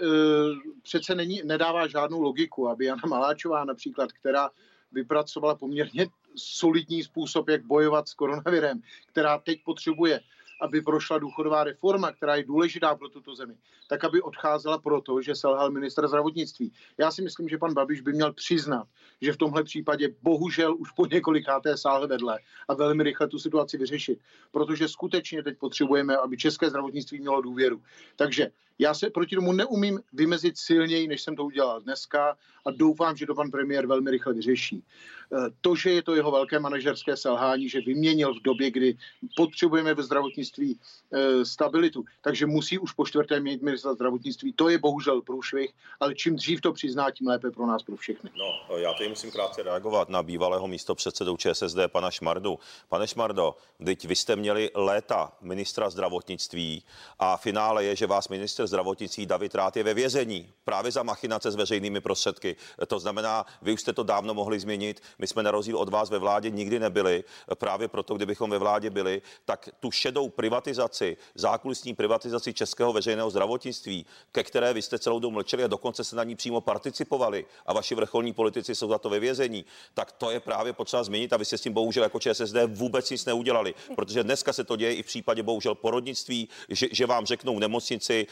přece 0.83 1.15
není, 1.15 1.43
nedává 1.45 1.87
žádnou 1.87 2.23
logiku, 2.23 2.69
aby 2.69 2.85
Jana 2.85 3.03
Maláčová 3.07 3.65
například, 3.65 4.13
která 4.13 4.51
vypracovala 4.93 5.55
poměrně 5.55 6.07
solidní 6.37 7.03
způsob, 7.03 7.49
jak 7.49 7.65
bojovat 7.65 8.09
s 8.09 8.15
koronavirem, 8.15 8.81
která 9.07 9.39
teď 9.39 9.59
potřebuje 9.65 10.21
aby 10.61 10.83
prošla 10.83 11.19
důchodová 11.19 11.65
reforma, 11.65 12.13
která 12.13 12.37
je 12.37 12.45
důležitá 12.45 12.95
pro 12.95 13.09
tuto 13.09 13.35
zemi, 13.35 13.55
tak 13.89 14.05
aby 14.05 14.23
odcházela 14.23 14.79
proto, 14.79 15.23
že 15.23 15.35
selhal 15.35 15.71
minister 15.71 16.09
zdravotnictví. 16.09 16.73
Já 16.99 17.11
si 17.11 17.23
myslím, 17.23 17.49
že 17.49 17.59
pan 17.59 17.75
Babiš 17.75 18.01
by 18.01 18.13
měl 18.13 18.33
přiznat, 18.33 18.89
že 19.21 19.33
v 19.33 19.37
tomhle 19.37 19.65
případě 19.65 20.09
bohužel 20.23 20.77
už 20.79 20.91
po 20.91 21.07
několikáté 21.07 21.77
sáhl 21.77 22.09
vedle 22.09 22.39
a 22.69 22.75
velmi 22.75 23.03
rychle 23.03 23.29
tu 23.29 23.39
situaci 23.39 23.79
vyřešit, 23.79 24.19
protože 24.51 24.89
skutečně 24.89 25.43
teď 25.43 25.59
potřebujeme, 25.59 26.17
aby 26.17 26.37
české 26.37 26.69
zdravotnictví 26.69 27.21
mělo 27.21 27.41
důvěru. 27.41 27.83
Takže 28.17 28.51
já 28.81 28.95
se 28.95 29.11
proti 29.11 29.37
tomu 29.37 29.53
neumím 29.53 30.01
vymezit 30.13 30.59
silněji, 30.59 31.09
než 31.09 31.23
jsem 31.23 31.37
to 31.37 31.45
udělal 31.45 31.81
dneska 31.81 32.37
a 32.65 32.71
doufám, 32.71 33.17
že 33.17 33.27
to 33.27 33.35
pan 33.35 33.51
premiér 33.51 33.87
velmi 33.87 34.11
rychle 34.11 34.35
vyřeší. 34.35 34.85
Eh, 35.33 35.51
to, 35.61 35.77
že 35.77 35.91
je 35.91 36.03
to 36.03 36.15
jeho 36.15 36.31
velké 36.31 36.59
manažerské 36.59 37.17
selhání, 37.17 37.69
že 37.69 37.81
vyměnil 37.81 38.35
v 38.35 38.43
době, 38.43 38.71
kdy 38.71 38.97
potřebujeme 39.37 39.95
ve 39.95 40.03
zdravotnictví 40.03 40.79
eh, 41.13 41.45
stabilitu, 41.45 42.05
takže 42.21 42.47
musí 42.47 42.79
už 42.79 42.93
po 42.93 43.07
čtvrté 43.07 43.41
mít 43.41 43.63
ministra 43.63 43.95
zdravotnictví. 43.95 44.53
To 44.53 44.69
je 44.69 44.79
bohužel 44.79 45.23
průšvih, 45.23 45.71
ale 46.01 46.15
čím 46.15 46.37
dřív 46.37 46.61
to 46.61 46.73
přizná, 46.73 47.11
tím 47.11 47.29
lépe 47.29 47.51
pro 47.51 47.67
nás, 47.67 47.83
pro 47.83 47.97
všechny. 47.97 48.31
No, 48.39 48.77
já 48.77 48.93
tady 48.93 49.09
musím 49.09 49.31
krátce 49.31 49.63
reagovat 49.63 50.09
na 50.09 50.23
bývalého 50.23 50.69
místo 50.69 50.95
předsedou 50.95 51.37
ČSSD, 51.37 51.79
pana 51.87 52.11
Šmardu. 52.11 52.59
Pane 52.89 53.09
Šmardo, 53.09 53.57
teď 53.85 54.05
vy 54.05 54.17
jste 54.17 54.37
měli 54.37 54.71
léta 54.75 55.33
ministra 55.41 55.91
zdravotnictví 55.91 56.83
a 57.19 57.37
finále 57.37 57.85
je, 57.85 57.97
že 57.97 58.07
vás 58.07 58.29
minister 58.29 58.67
zdravotnictví 58.71 59.27
David 59.27 59.55
Rát 59.55 59.77
je 59.77 59.83
ve 59.83 59.95
vězení 59.95 60.53
právě 60.65 60.93
za 60.93 61.03
machinace 61.03 61.51
s 61.51 61.55
veřejnými 61.55 62.01
prostředky. 62.01 62.57
To 62.87 62.99
znamená, 62.99 63.47
vy 63.63 63.73
už 63.73 63.81
jste 63.81 63.93
to 63.93 64.03
dávno 64.03 64.35
mohli 64.35 64.61
změnit. 64.61 65.03
My 65.19 65.27
jsme 65.27 65.43
na 65.43 65.51
rozdíl 65.51 65.77
od 65.77 65.89
vás 65.89 66.11
ve 66.11 66.19
vládě 66.19 66.51
nikdy 66.51 66.79
nebyli. 66.79 67.25
Právě 67.55 67.89
proto, 67.89 68.15
kdybychom 68.15 68.51
ve 68.51 68.59
vládě 68.59 68.91
byli, 68.91 69.23
tak 69.45 69.69
tu 69.81 69.91
šedou 69.91 70.29
privatizaci, 70.29 71.17
zákulisní 71.35 71.95
privatizaci 71.95 72.55
českého 72.55 72.93
veřejného 72.93 73.31
zdravotnictví, 73.31 74.07
ke 74.33 74.43
které 74.43 74.73
vy 74.73 74.83
jste 74.83 74.99
celou 74.99 75.19
dobu 75.19 75.35
mlčeli 75.35 75.65
a 75.65 75.67
dokonce 75.67 76.05
se 76.05 76.17
na 76.17 76.25
ní 76.25 76.37
přímo 76.37 76.61
participovali 76.61 77.47
a 77.67 77.73
vaši 77.73 77.95
vrcholní 77.95 78.33
politici 78.33 78.75
jsou 78.75 78.89
za 78.89 78.99
to 78.99 79.11
ve 79.11 79.21
vězení, 79.21 79.65
tak 79.95 80.13
to 80.13 80.31
je 80.31 80.41
právě 80.41 80.73
potřeba 80.73 81.03
změnit 81.03 81.33
a 81.33 81.37
vy 81.37 81.45
jste 81.45 81.59
s 81.59 81.61
tím 81.61 81.73
bohužel 81.73 82.03
jako 82.03 82.21
ČSSD 82.21 82.57
vůbec 82.67 83.11
nic 83.11 83.25
neudělali, 83.25 83.75
protože 83.97 84.23
dneska 84.23 84.53
se 84.53 84.65
to 84.65 84.77
děje 84.77 84.95
i 84.95 85.03
v 85.03 85.07
případě 85.07 85.43
bohužel 85.43 85.75
porodnictví, 85.75 86.49
že, 86.69 86.89
že 86.93 87.07
vám 87.07 87.27
řeknou 87.27 87.59
nemocnici, 87.59 88.27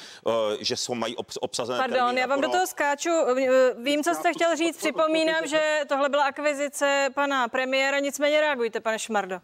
že 0.61 0.77
jsou 0.77 0.95
mají 0.95 1.17
obsazené. 1.41 1.79
Pardon, 1.79 2.19
já 2.19 2.27
vám 2.27 2.41
do 2.41 2.49
toho 2.49 2.67
skáču. 2.67 3.11
Vím, 3.83 4.03
co 4.03 4.15
jste 4.15 4.33
chtěl 4.33 4.57
říct. 4.57 4.77
Připomínám, 4.77 5.47
že 5.47 5.81
tohle 5.89 6.09
byla 6.09 6.25
akvizice 6.25 7.09
pana 7.15 7.49
premiéra, 7.49 7.99
nicméně 7.99 8.41
reagujte, 8.41 8.81
pane 8.81 8.99
Šmardo. 8.99 9.41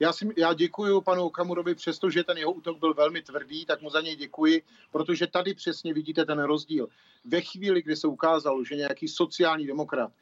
Já, 0.00 0.12
si, 0.12 0.28
já 0.36 0.52
děkuji 0.52 1.00
panu 1.00 1.24
Okamurovi, 1.24 1.74
přestože 1.74 2.24
ten 2.24 2.38
jeho 2.38 2.52
útok 2.52 2.78
byl 2.78 2.94
velmi 2.94 3.22
tvrdý, 3.22 3.66
tak 3.66 3.82
mu 3.82 3.90
za 3.90 4.00
něj 4.00 4.16
děkuji, 4.16 4.62
protože 4.90 5.26
tady 5.26 5.54
přesně 5.54 5.94
vidíte 5.94 6.24
ten 6.24 6.42
rozdíl. 6.42 6.88
Ve 7.24 7.40
chvíli, 7.40 7.82
kdy 7.82 7.96
se 7.96 8.06
ukázalo, 8.06 8.64
že 8.64 8.76
nějaký 8.76 9.08
sociální 9.08 9.66
demokrat 9.66 10.12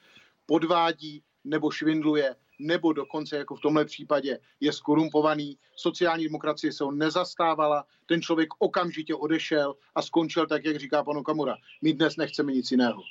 podvádí 0.47 1.23
nebo 1.45 1.71
švindluje, 1.71 2.37
nebo 2.61 2.93
dokonce 2.93 3.37
jako 3.37 3.57
v 3.57 3.61
tomhle 3.61 3.85
případě 3.85 4.39
je 4.61 4.73
skorumpovaný. 4.73 5.59
Sociální 5.77 6.25
demokracie 6.25 6.73
se 6.73 6.85
ho 6.85 6.91
nezastávala, 6.91 7.85
ten 8.07 8.23
člověk 8.23 8.49
okamžitě 8.59 9.15
odešel 9.15 9.75
a 9.95 10.03
skončil 10.03 10.47
tak, 10.47 10.65
jak 10.65 10.77
říká 10.77 11.05
pan 11.05 11.17
Okamura. 11.17 11.57
My 11.83 11.93
dnes 11.93 12.17
nechceme 12.17 12.53
nic 12.53 12.71
jiného. 12.71 13.03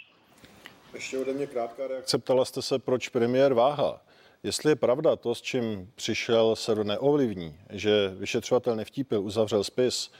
Ještě 0.93 1.17
ode 1.17 1.33
mě 1.33 1.47
krátká 1.47 1.87
reakce. 1.87 2.17
Ptala 2.17 2.45
jste 2.45 2.61
se, 2.61 2.79
proč 2.79 3.09
premiér 3.09 3.53
váha. 3.53 4.01
Jestli 4.43 4.71
je 4.71 4.75
pravda 4.75 5.15
to, 5.15 5.35
s 5.35 5.41
čím 5.41 5.91
přišel, 5.95 6.55
se 6.55 6.75
neovlivní, 6.75 7.59
že 7.69 8.13
vyšetřovatel 8.17 8.75
Nevtípil 8.75 9.21
uzavřel 9.21 9.63
spis, 9.63 10.11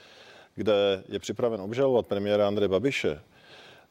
kde 0.54 1.04
je 1.08 1.18
připraven 1.18 1.60
obžalovat 1.60 2.06
premiéra 2.06 2.46
Andreje 2.46 2.68
Babiše, 2.68 3.22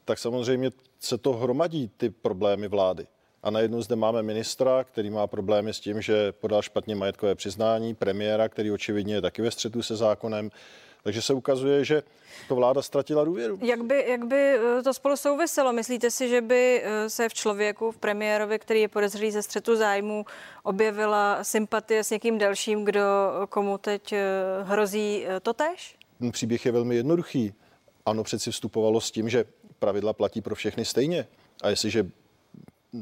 tak 0.06 0.20
samozřejmě 0.20 0.72
se 1.00 1.18
to 1.18 1.34
hromadí 1.34 1.92
ty 1.98 2.10
problémy 2.10 2.68
vlády. 2.68 3.08
A 3.44 3.50
najednou 3.50 3.82
zde 3.82 3.96
máme 3.96 4.24
ministra, 4.24 4.84
který 4.84 5.10
má 5.10 5.28
problémy 5.28 5.74
s 5.74 5.80
tím, 5.80 6.02
že 6.02 6.32
podal 6.32 6.62
špatně 6.62 6.96
majetkové 6.96 7.36
přiznání, 7.36 7.96
premiéra, 7.96 8.50
který 8.50 8.72
očividně 8.72 9.14
je 9.14 9.22
taky 9.22 9.42
ve 9.42 9.52
střetu 9.52 9.82
se 9.82 9.96
zákonem. 9.96 10.52
Takže 11.04 11.22
se 11.22 11.34
ukazuje, 11.34 11.86
že 11.86 12.04
to 12.48 12.56
vláda 12.56 12.82
ztratila 12.82 13.24
důvěru. 13.24 13.60
Jak 13.62 13.84
by, 13.84 14.06
jak 14.08 14.26
by 14.26 14.36
eh, 14.36 14.84
to 14.84 14.94
spolu 14.94 15.18
souviselo? 15.18 15.74
Myslíte 15.74 16.12
si, 16.12 16.30
že 16.30 16.42
by 16.42 16.82
eh, 16.84 17.10
se 17.10 17.30
v 17.30 17.34
člověku, 17.34 17.92
v 17.92 17.98
premiérovi, 17.98 18.60
který 18.60 18.82
je 18.82 18.88
podezřelý 18.88 19.32
ze 19.32 19.44
střetu 19.44 19.76
zájmu, 19.76 20.26
objevila 20.64 21.44
sympatie 21.44 22.04
s 22.04 22.10
někým 22.10 22.38
dalším, 22.38 22.86
kdo 22.86 23.02
komu 23.50 23.78
teď 23.78 24.14
eh, 24.14 24.24
hrozí 24.64 25.26
totéž? 25.42 25.96
Ten 26.20 26.32
příběh 26.32 26.66
je 26.66 26.72
velmi 26.72 26.96
jednoduchý. 26.96 27.54
Ano, 28.06 28.24
přeci 28.24 28.52
vstupovalo 28.52 29.02
s 29.02 29.12
tím, 29.12 29.30
že 29.30 29.46
pravidla 29.80 30.14
platí 30.14 30.42
pro 30.42 30.56
všechny 30.56 30.86
stejně. 30.86 31.28
A 31.64 31.70
jestliže 31.70 32.10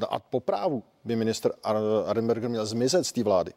a 0.10 0.20
po 0.20 0.40
právu 0.40 0.84
by 1.04 1.16
minister 1.16 1.54
Arenberger 2.06 2.50
měl 2.50 2.66
zmizet 2.66 3.04
z 3.04 3.12
té 3.12 3.24
vlády 3.24 3.54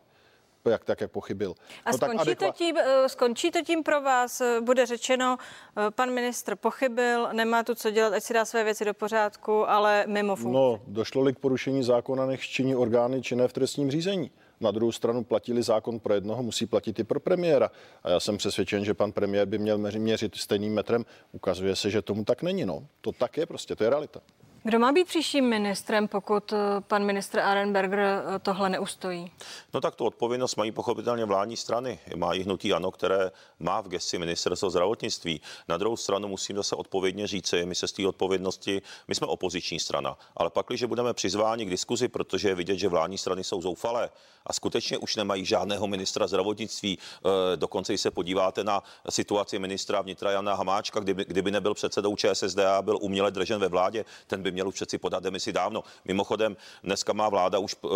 jak 0.68 0.84
tak, 0.84 1.00
jak 1.00 1.10
pochybil. 1.10 1.54
A 1.84 1.90
no, 1.90 1.96
skončí, 1.96 2.18
adekva... 2.18 2.46
to 2.46 2.52
tím, 2.52 2.76
eh, 2.76 3.08
skončí 3.08 3.50
to 3.50 3.62
tím 3.62 3.82
pro 3.82 4.00
vás? 4.00 4.42
Bude 4.60 4.86
řečeno, 4.86 5.36
eh, 5.38 5.90
pan 5.90 6.10
ministr 6.10 6.56
pochybil, 6.56 7.28
nemá 7.32 7.62
tu 7.62 7.74
co 7.74 7.90
dělat, 7.90 8.12
ať 8.12 8.22
si 8.22 8.34
dá 8.34 8.44
své 8.44 8.64
věci 8.64 8.84
do 8.84 8.94
pořádku, 8.94 9.70
ale 9.70 10.04
mimo 10.06 10.36
funkci. 10.36 10.54
No, 10.54 10.80
došlo-li 10.86 11.34
k 11.34 11.38
porušení 11.38 11.82
zákona, 11.82 12.26
nech 12.26 12.40
činí 12.40 12.76
orgány 12.76 13.22
činné 13.22 13.48
v 13.48 13.52
trestním 13.52 13.90
řízení. 13.90 14.30
Na 14.60 14.70
druhou 14.70 14.92
stranu 14.92 15.24
platili 15.24 15.62
zákon 15.62 16.00
pro 16.00 16.14
jednoho, 16.14 16.42
musí 16.42 16.66
platit 16.66 16.98
i 16.98 17.04
pro 17.04 17.20
premiéra. 17.20 17.70
A 18.02 18.10
já 18.10 18.20
jsem 18.20 18.36
přesvědčen, 18.36 18.84
že 18.84 18.94
pan 18.94 19.12
premiér 19.12 19.48
by 19.48 19.58
měl 19.58 19.78
měřit 19.78 20.36
stejným 20.36 20.74
metrem. 20.74 21.04
Ukazuje 21.32 21.76
se, 21.76 21.90
že 21.90 22.02
tomu 22.02 22.24
tak 22.24 22.42
není. 22.42 22.64
No. 22.64 22.86
To 23.00 23.12
tak 23.12 23.36
je 23.36 23.46
prostě, 23.46 23.76
to 23.76 23.84
je 23.84 23.90
realita. 23.90 24.20
Kdo 24.62 24.78
má 24.78 24.92
být 24.92 25.06
příštím 25.06 25.48
ministrem, 25.48 26.08
pokud 26.08 26.52
eh, 26.52 26.56
pan 26.80 27.04
ministr 27.04 27.38
Arenberger 27.38 28.00
eh, 28.00 28.38
tohle 28.38 28.68
neustojí? 28.68 29.32
No 29.74 29.80
tak 29.80 29.94
tu 29.94 30.04
odpovědnost 30.04 30.56
mají 30.56 30.72
pochopitelně 30.72 31.24
vládní 31.24 31.56
strany. 31.56 31.98
Má 32.16 32.34
i 32.34 32.42
hnutí 32.42 32.72
ANO, 32.72 32.90
které 32.90 33.30
má 33.58 33.80
v 33.80 33.88
gesti 33.88 34.18
ministerstvo 34.18 34.70
zdravotnictví. 34.70 35.40
Na 35.68 35.76
druhou 35.76 35.96
stranu 35.96 36.28
musím 36.28 36.56
zase 36.56 36.76
odpovědně 36.76 37.26
říci, 37.26 37.66
my 37.66 37.74
se 37.74 37.88
z 37.88 37.92
té 37.92 38.06
odpovědnosti, 38.06 38.82
my 39.08 39.14
jsme 39.14 39.26
opoziční 39.26 39.80
strana, 39.80 40.18
ale 40.36 40.50
pak, 40.50 40.66
když 40.66 40.84
budeme 40.84 41.14
přizváni 41.14 41.64
k 41.64 41.70
diskuzi, 41.70 42.08
protože 42.08 42.48
je 42.48 42.54
vidět, 42.54 42.76
že 42.76 42.88
vládní 42.88 43.18
strany 43.18 43.44
jsou 43.44 43.62
zoufalé 43.62 44.10
a 44.46 44.52
skutečně 44.52 44.98
už 44.98 45.16
nemají 45.16 45.44
žádného 45.44 45.86
ministra 45.86 46.26
zdravotnictví, 46.26 46.98
eh, 46.98 47.56
dokonce, 47.56 47.92
když 47.92 48.00
se 48.00 48.10
podíváte 48.10 48.64
na 48.64 48.82
situaci 49.08 49.58
ministra 49.58 50.02
vnitra 50.02 50.30
Jana 50.30 50.54
Hamáčka, 50.54 51.00
kdyby, 51.00 51.24
kdyby 51.24 51.50
nebyl 51.50 51.74
předsedou 51.74 52.16
ČSSD 52.16 52.58
a 52.58 52.82
byl 52.82 52.98
uměle 53.00 53.30
držen 53.30 53.60
ve 53.60 53.68
vládě, 53.68 54.04
ten 54.26 54.42
by 54.42 54.49
by 54.50 54.54
měl 54.54 54.68
už 54.68 54.74
přeci 54.74 54.98
podat 54.98 55.22
demisi 55.22 55.52
dávno. 55.52 55.84
Mimochodem, 56.04 56.56
dneska 56.84 57.12
má 57.12 57.28
vláda 57.28 57.58
už, 57.58 57.76
uh, 57.82 57.90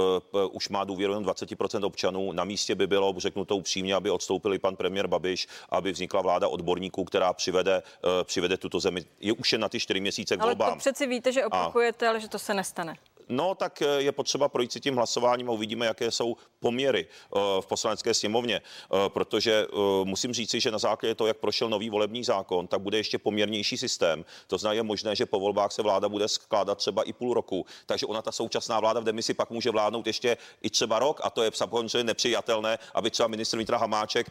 už 0.53 0.69
má 0.69 0.85
důvěru 0.85 1.13
jen 1.13 1.23
20% 1.23 1.85
občanů. 1.85 2.33
Na 2.33 2.45
místě 2.45 2.75
by 2.75 2.87
bylo, 2.87 3.15
řeknu 3.19 3.45
to 3.45 3.57
upřímně, 3.57 3.95
aby 3.95 4.11
odstoupili 4.11 4.59
pan 4.59 4.77
premiér 4.77 5.07
Babiš, 5.07 5.49
aby 5.69 5.93
vznikla 5.93 6.23
vláda 6.23 6.49
odborníků, 6.49 7.05
která 7.05 7.33
přivede, 7.33 7.83
uh, 7.83 8.11
přivede 8.25 8.57
tuto 8.57 8.81
zemi. 8.81 9.05
Je 9.21 9.33
už 9.33 9.53
jen 9.53 9.61
na 9.61 9.69
ty 9.69 9.81
čtyři 9.81 10.01
měsíce 10.01 10.37
k 10.37 10.43
volbám. 10.43 10.67
Ale 10.67 10.77
to 10.77 10.79
přeci 10.79 11.07
víte, 11.07 11.33
že 11.33 11.45
opakujete, 11.45 12.07
a... 12.07 12.11
ale 12.11 12.21
že 12.21 12.29
to 12.29 12.39
se 12.39 12.55
nestane. 12.55 12.97
No, 13.29 13.55
tak 13.55 13.83
eh, 13.83 13.87
je 14.03 14.13
potřeba 14.13 14.49
projít 14.49 14.73
si 14.73 14.81
tím 14.81 14.97
hlasováním 14.97 15.49
a 15.49 15.53
uvidíme, 15.53 15.87
jaké 15.87 16.11
jsou 16.11 16.37
poměry 16.61 17.07
eh, 17.07 17.39
v 17.61 17.67
poslanecké 17.67 18.15
sněmovně, 18.15 18.57
eh, 18.61 18.97
protože 19.09 19.67
musím 20.05 20.33
říci, 20.33 20.61
že 20.61 20.71
na 20.71 20.79
základě 20.79 21.15
toho, 21.15 21.29
jak 21.29 21.37
prošel 21.37 21.69
nový 21.69 21.91
volební 21.91 22.25
zákon, 22.25 22.67
tak 22.67 22.81
bude 22.81 22.97
ještě 22.97 23.19
poměrnější 23.19 23.79
systém. 23.79 24.25
To 24.47 24.59
znamená, 24.59 24.75
je 24.75 24.83
možné, 24.83 25.17
že 25.17 25.27
po 25.27 25.41
volbách 25.41 25.73
se 25.73 25.83
vláda 25.83 26.09
bude 26.09 26.29
skládat 26.29 26.79
třeba 26.79 27.03
i 27.03 27.13
půl 27.13 27.35
roku, 27.35 27.67
takže 27.87 28.07
ona 28.07 28.23
ta 28.23 28.33
současná 28.33 28.81
vláda 28.81 29.01
v 29.01 29.05
demisi 29.05 29.35
pak 29.35 29.51
může 29.51 29.71
vládnout 29.71 30.07
ještě 30.07 30.37
i 30.63 30.71
třeba 30.71 30.99
rok 30.99 31.21
a 31.25 31.31
to 31.31 31.43
je 31.43 31.51
samozřejmě 31.55 32.05
nepřijatelné, 32.05 32.79
aby 32.95 33.11
třeba 33.11 33.29
ministr 33.29 33.57
vnitra 33.57 33.79
Hamáček 33.79 34.31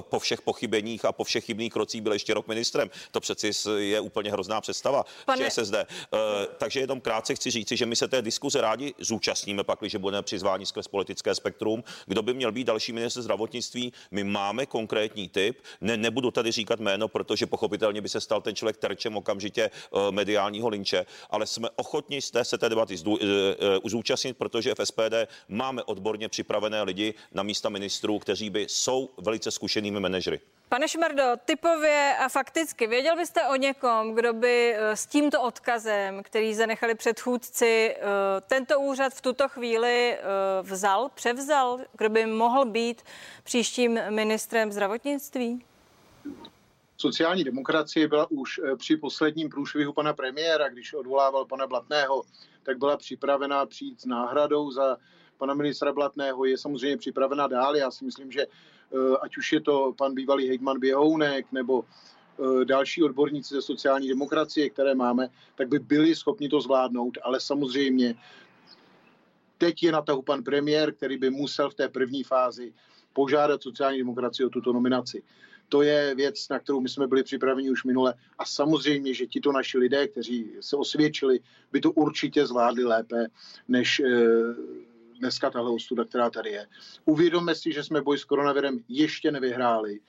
po 0.00 0.18
všech 0.18 0.42
pochybeních 0.42 1.04
a 1.04 1.12
po 1.12 1.24
všech 1.24 1.44
chybných 1.44 1.72
krocích 1.72 2.02
byl 2.02 2.12
ještě 2.12 2.34
rok 2.34 2.46
ministrem. 2.48 2.90
To 3.10 3.20
přeci 3.20 3.50
je 3.76 4.00
úplně 4.00 4.32
hrozná 4.32 4.60
představa 4.60 5.04
Pane... 5.24 5.50
ČSSD. 5.50 5.74
Takže 6.58 6.80
jenom 6.80 7.00
krátce 7.00 7.34
chci 7.34 7.50
říci, 7.50 7.76
že 7.76 7.86
my 7.86 7.95
se 7.96 8.08
té 8.08 8.22
diskuze 8.22 8.60
rádi 8.60 8.94
zúčastníme, 8.98 9.64
pak, 9.64 9.78
když 9.80 9.96
budeme 9.96 10.22
přizváni 10.22 10.66
skrz 10.66 10.88
politické 10.88 11.34
spektrum. 11.34 11.84
Kdo 12.06 12.22
by 12.22 12.34
měl 12.34 12.52
být 12.52 12.66
další 12.66 12.92
minister 12.92 13.22
zdravotnictví? 13.22 13.92
My 14.10 14.24
máme 14.24 14.66
konkrétní 14.66 15.28
typ. 15.28 15.58
Ne, 15.80 15.96
nebudu 15.96 16.30
tady 16.30 16.52
říkat 16.52 16.80
jméno, 16.80 17.08
protože 17.08 17.46
pochopitelně 17.46 18.00
by 18.00 18.08
se 18.08 18.20
stal 18.20 18.40
ten 18.40 18.54
člověk 18.54 18.76
terčem 18.76 19.16
okamžitě 19.16 19.70
uh, 19.90 20.10
mediálního 20.10 20.68
linče, 20.68 21.06
ale 21.30 21.46
jsme 21.46 21.68
ochotni 21.76 22.20
té 22.32 22.44
se 22.44 22.58
té 22.58 22.68
debaty 22.68 22.96
uh, 23.06 23.12
uh, 23.12 23.18
zúčastnit, 23.84 24.36
protože 24.36 24.74
v 24.74 24.86
SPD 24.86 25.14
máme 25.48 25.82
odborně 25.82 26.28
připravené 26.28 26.82
lidi 26.82 27.14
na 27.32 27.42
místa 27.42 27.68
ministrů, 27.68 28.18
kteří 28.18 28.50
by 28.50 28.66
jsou 28.68 29.10
velice 29.18 29.50
zkušenými 29.50 30.00
manažery. 30.00 30.40
Pane 30.68 30.88
Šmerdo, 30.88 31.22
typově 31.44 32.16
a 32.20 32.28
fakticky, 32.28 32.86
věděl 32.86 33.16
byste 33.16 33.48
o 33.48 33.56
někom, 33.56 34.14
kdo 34.14 34.32
by 34.32 34.74
eh, 34.74 34.96
s 34.96 35.06
tímto 35.06 35.42
odkazem, 35.42 36.22
který 36.22 36.54
zanechali 36.54 36.94
předchůdci, 36.94 37.96
eh, 37.96 38.00
tento 38.46 38.80
úřad 38.80 39.14
v 39.14 39.20
tuto 39.20 39.48
chvíli 39.48 40.12
eh, 40.12 40.22
vzal, 40.62 41.10
převzal, 41.14 41.78
kdo 41.98 42.08
by 42.08 42.26
mohl 42.26 42.64
být 42.64 43.02
příštím 43.42 44.00
ministrem 44.10 44.72
zdravotnictví? 44.72 45.64
Sociální 46.96 47.44
demokracie 47.44 48.08
byla 48.08 48.30
už 48.30 48.60
při 48.78 48.96
posledním 48.96 49.48
průšvihu 49.48 49.92
pana 49.92 50.12
premiéra, 50.12 50.68
když 50.68 50.94
odvolával 50.94 51.44
pana 51.44 51.66
Blatného, 51.66 52.22
tak 52.62 52.78
byla 52.78 52.96
připravena 52.96 53.66
přijít 53.66 54.00
s 54.00 54.04
náhradou 54.04 54.70
za 54.70 54.96
pana 55.36 55.54
ministra 55.54 55.92
Blatného. 55.92 56.44
Je 56.44 56.58
samozřejmě 56.58 56.96
připravena 56.96 57.46
dál. 57.46 57.76
Já 57.76 57.90
si 57.90 58.04
myslím, 58.04 58.32
že 58.32 58.46
Eh, 58.92 59.16
ať 59.20 59.36
už 59.36 59.52
je 59.52 59.60
to 59.60 59.94
pan 59.98 60.14
bývalý 60.14 60.48
hejtman 60.48 60.80
Běhounek 60.80 61.52
nebo 61.52 61.84
eh, 61.84 62.64
další 62.64 63.02
odborníci 63.02 63.54
ze 63.54 63.62
sociální 63.62 64.08
demokracie, 64.08 64.70
které 64.70 64.94
máme, 64.94 65.28
tak 65.54 65.68
by 65.68 65.78
byli 65.78 66.14
schopni 66.14 66.48
to 66.48 66.60
zvládnout, 66.60 67.18
ale 67.22 67.40
samozřejmě 67.40 68.14
teď 69.58 69.82
je 69.82 69.92
na 69.92 70.02
tahu 70.02 70.22
pan 70.22 70.42
premiér, 70.42 70.94
který 70.94 71.18
by 71.18 71.30
musel 71.30 71.70
v 71.70 71.74
té 71.74 71.88
první 71.88 72.22
fázi 72.22 72.72
požádat 73.12 73.62
sociální 73.62 73.98
demokracii 73.98 74.46
o 74.46 74.50
tuto 74.50 74.72
nominaci. 74.72 75.22
To 75.68 75.82
je 75.82 76.14
věc, 76.14 76.48
na 76.48 76.58
kterou 76.58 76.80
my 76.80 76.88
jsme 76.88 77.06
byli 77.06 77.22
připraveni 77.22 77.70
už 77.70 77.84
minule. 77.84 78.14
A 78.38 78.44
samozřejmě, 78.44 79.14
že 79.14 79.26
tito 79.26 79.52
naši 79.52 79.78
lidé, 79.78 80.08
kteří 80.08 80.52
se 80.60 80.76
osvědčili, 80.76 81.40
by 81.72 81.80
to 81.80 81.90
určitě 81.90 82.46
zvládli 82.46 82.84
lépe 82.84 83.26
než 83.68 84.00
eh, 84.00 84.06
dneska 85.18 85.50
tahle 85.50 85.70
ostuda, 85.70 86.04
která 86.04 86.30
tady 86.30 86.50
je. 86.50 86.66
Uvědomme 87.04 87.54
si, 87.54 87.72
že 87.72 87.84
jsme 87.84 88.02
boj 88.02 88.18
s 88.18 88.24
koronavirem 88.24 88.84
ještě 88.88 89.30
nevyhráli 89.30 90.00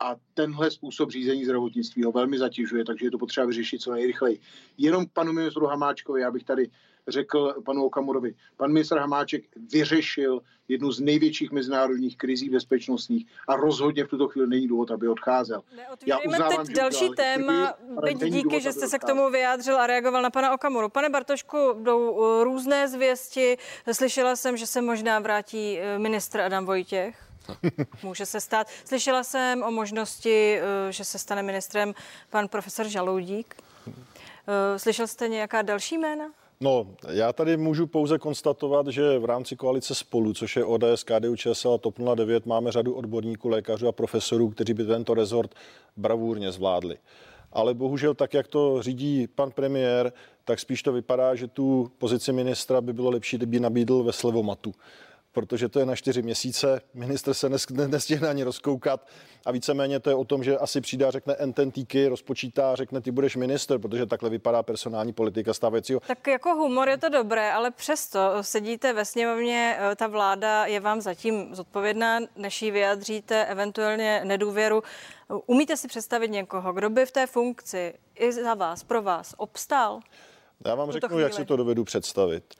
a 0.00 0.16
tenhle 0.34 0.70
způsob 0.70 1.10
řízení 1.10 1.44
zdravotnictví 1.44 2.02
ho 2.02 2.12
velmi 2.12 2.38
zatěžuje, 2.38 2.84
takže 2.84 3.06
je 3.06 3.10
to 3.10 3.18
potřeba 3.18 3.46
vyřešit 3.46 3.82
co 3.82 3.92
nejrychleji. 3.92 4.40
Jenom 4.78 5.06
k 5.06 5.12
panu 5.12 5.32
ministru 5.32 5.66
Hamáčkovi, 5.66 6.20
já 6.20 6.30
bych 6.30 6.44
tady 6.44 6.70
řekl 7.08 7.54
panu 7.64 7.84
Okamurovi. 7.84 8.34
Pan 8.56 8.72
ministr 8.72 8.98
Hamáček 8.98 9.44
vyřešil 9.72 10.42
jednu 10.68 10.92
z 10.92 11.00
největších 11.00 11.50
mezinárodních 11.50 12.16
krizí 12.16 12.50
bezpečnostních 12.50 13.26
a 13.48 13.56
rozhodně 13.56 14.04
v 14.04 14.08
tuto 14.08 14.28
chvíli 14.28 14.48
není 14.48 14.68
důvod, 14.68 14.90
aby 14.90 15.08
odcházel. 15.08 15.62
Já 16.06 16.18
uznávám, 16.18 16.66
teď 16.66 16.76
další 16.76 17.08
téma, 17.16 17.74
byť 18.04 18.18
díky, 18.18 18.42
důvod, 18.42 18.62
že 18.62 18.72
jste 18.72 18.88
se 18.88 18.98
k 18.98 19.04
tomu 19.04 19.30
vyjádřil 19.30 19.80
a 19.80 19.86
reagoval 19.86 20.22
na 20.22 20.30
pana 20.30 20.54
Okamuru. 20.54 20.88
Pane 20.88 21.10
Bartošku, 21.10 21.58
jdou 21.82 22.10
uh, 22.10 22.44
různé 22.44 22.88
zvěsti. 22.88 23.58
Slyšela 23.92 24.36
jsem, 24.36 24.56
že 24.56 24.66
se 24.66 24.82
možná 24.82 25.18
vrátí 25.18 25.78
uh, 25.78 26.02
ministr 26.02 26.40
Adam 26.40 26.66
Vojtěch. 26.66 27.22
Může 28.02 28.26
se 28.26 28.40
stát. 28.40 28.66
Slyšela 28.84 29.24
jsem 29.24 29.62
o 29.62 29.70
možnosti, 29.70 30.58
uh, 30.60 30.90
že 30.90 31.04
se 31.04 31.18
stane 31.18 31.42
ministrem 31.42 31.94
pan 32.30 32.48
profesor 32.48 32.88
Žaloudík. 32.88 33.54
Slyšel 34.76 35.06
jste 35.06 35.28
nějaká 35.28 35.62
další 35.62 35.98
jména? 35.98 36.24
No, 36.60 36.86
já 37.08 37.32
tady 37.32 37.56
můžu 37.56 37.86
pouze 37.86 38.18
konstatovat, 38.18 38.86
že 38.86 39.18
v 39.18 39.24
rámci 39.24 39.56
koalice 39.56 39.94
spolu, 39.94 40.34
což 40.34 40.56
je 40.56 40.64
ODS, 40.64 41.04
KDU, 41.04 41.36
ČSL 41.36 41.72
a 41.72 41.78
TOP 41.78 41.98
09, 42.14 42.46
máme 42.46 42.72
řadu 42.72 42.94
odborníků, 42.94 43.48
lékařů 43.48 43.88
a 43.88 43.92
profesorů, 43.92 44.50
kteří 44.50 44.74
by 44.74 44.84
tento 44.84 45.14
rezort 45.14 45.54
bravurně 45.96 46.52
zvládli. 46.52 46.96
Ale 47.52 47.74
bohužel 47.74 48.14
tak, 48.14 48.34
jak 48.34 48.48
to 48.48 48.82
řídí 48.82 49.26
pan 49.26 49.50
premiér, 49.50 50.12
tak 50.44 50.60
spíš 50.60 50.82
to 50.82 50.92
vypadá, 50.92 51.34
že 51.34 51.48
tu 51.48 51.90
pozici 51.98 52.32
ministra 52.32 52.80
by 52.80 52.92
bylo 52.92 53.10
lepší, 53.10 53.36
kdyby 53.36 53.60
nabídl 53.60 54.02
ve 54.02 54.12
slevomatu 54.12 54.74
protože 55.36 55.68
to 55.68 55.78
je 55.78 55.86
na 55.86 55.96
čtyři 55.96 56.22
měsíce, 56.22 56.80
minister 56.94 57.34
se 57.34 57.48
nestihne 57.86 58.28
ani 58.28 58.42
rozkoukat 58.42 59.06
a 59.46 59.52
víceméně 59.52 60.00
to 60.00 60.10
je 60.10 60.16
o 60.16 60.24
tom, 60.24 60.44
že 60.44 60.58
asi 60.58 60.80
přijde 60.80 61.06
a 61.06 61.10
řekne 61.10 61.34
ententíky, 61.34 62.08
rozpočítá 62.08 62.74
řekne, 62.74 63.00
ty 63.00 63.10
budeš 63.10 63.36
minister, 63.36 63.78
protože 63.78 64.06
takhle 64.06 64.30
vypadá 64.30 64.62
personální 64.62 65.12
politika 65.12 65.54
stávajícího. 65.54 66.00
Tak 66.06 66.26
jako 66.26 66.54
humor 66.54 66.88
je 66.88 66.98
to 66.98 67.08
dobré, 67.08 67.52
ale 67.52 67.70
přesto 67.70 68.20
sedíte 68.40 68.92
ve 68.92 69.04
sněmovně, 69.04 69.76
eh, 69.78 69.96
ta 69.96 70.06
vláda 70.06 70.66
je 70.66 70.80
vám 70.80 71.00
zatím 71.00 71.54
zodpovědná, 71.54 72.18
než 72.36 72.62
ji 72.62 72.70
vyjadříte 72.70 73.44
eventuálně 73.44 74.20
nedůvěru. 74.24 74.82
Umíte 75.46 75.76
si 75.76 75.88
představit 75.88 76.30
někoho, 76.30 76.72
kdo 76.72 76.90
by 76.90 77.06
v 77.06 77.10
té 77.10 77.26
funkci 77.26 77.94
i 78.14 78.32
za 78.32 78.54
vás, 78.54 78.84
pro 78.84 79.02
vás 79.02 79.34
obstál? 79.36 80.00
Já 80.66 80.74
vám 80.74 80.92
řeknu, 80.92 81.08
chvíli. 81.08 81.22
jak 81.22 81.34
si 81.34 81.44
to 81.44 81.56
dovedu 81.56 81.84
představit. 81.84 82.54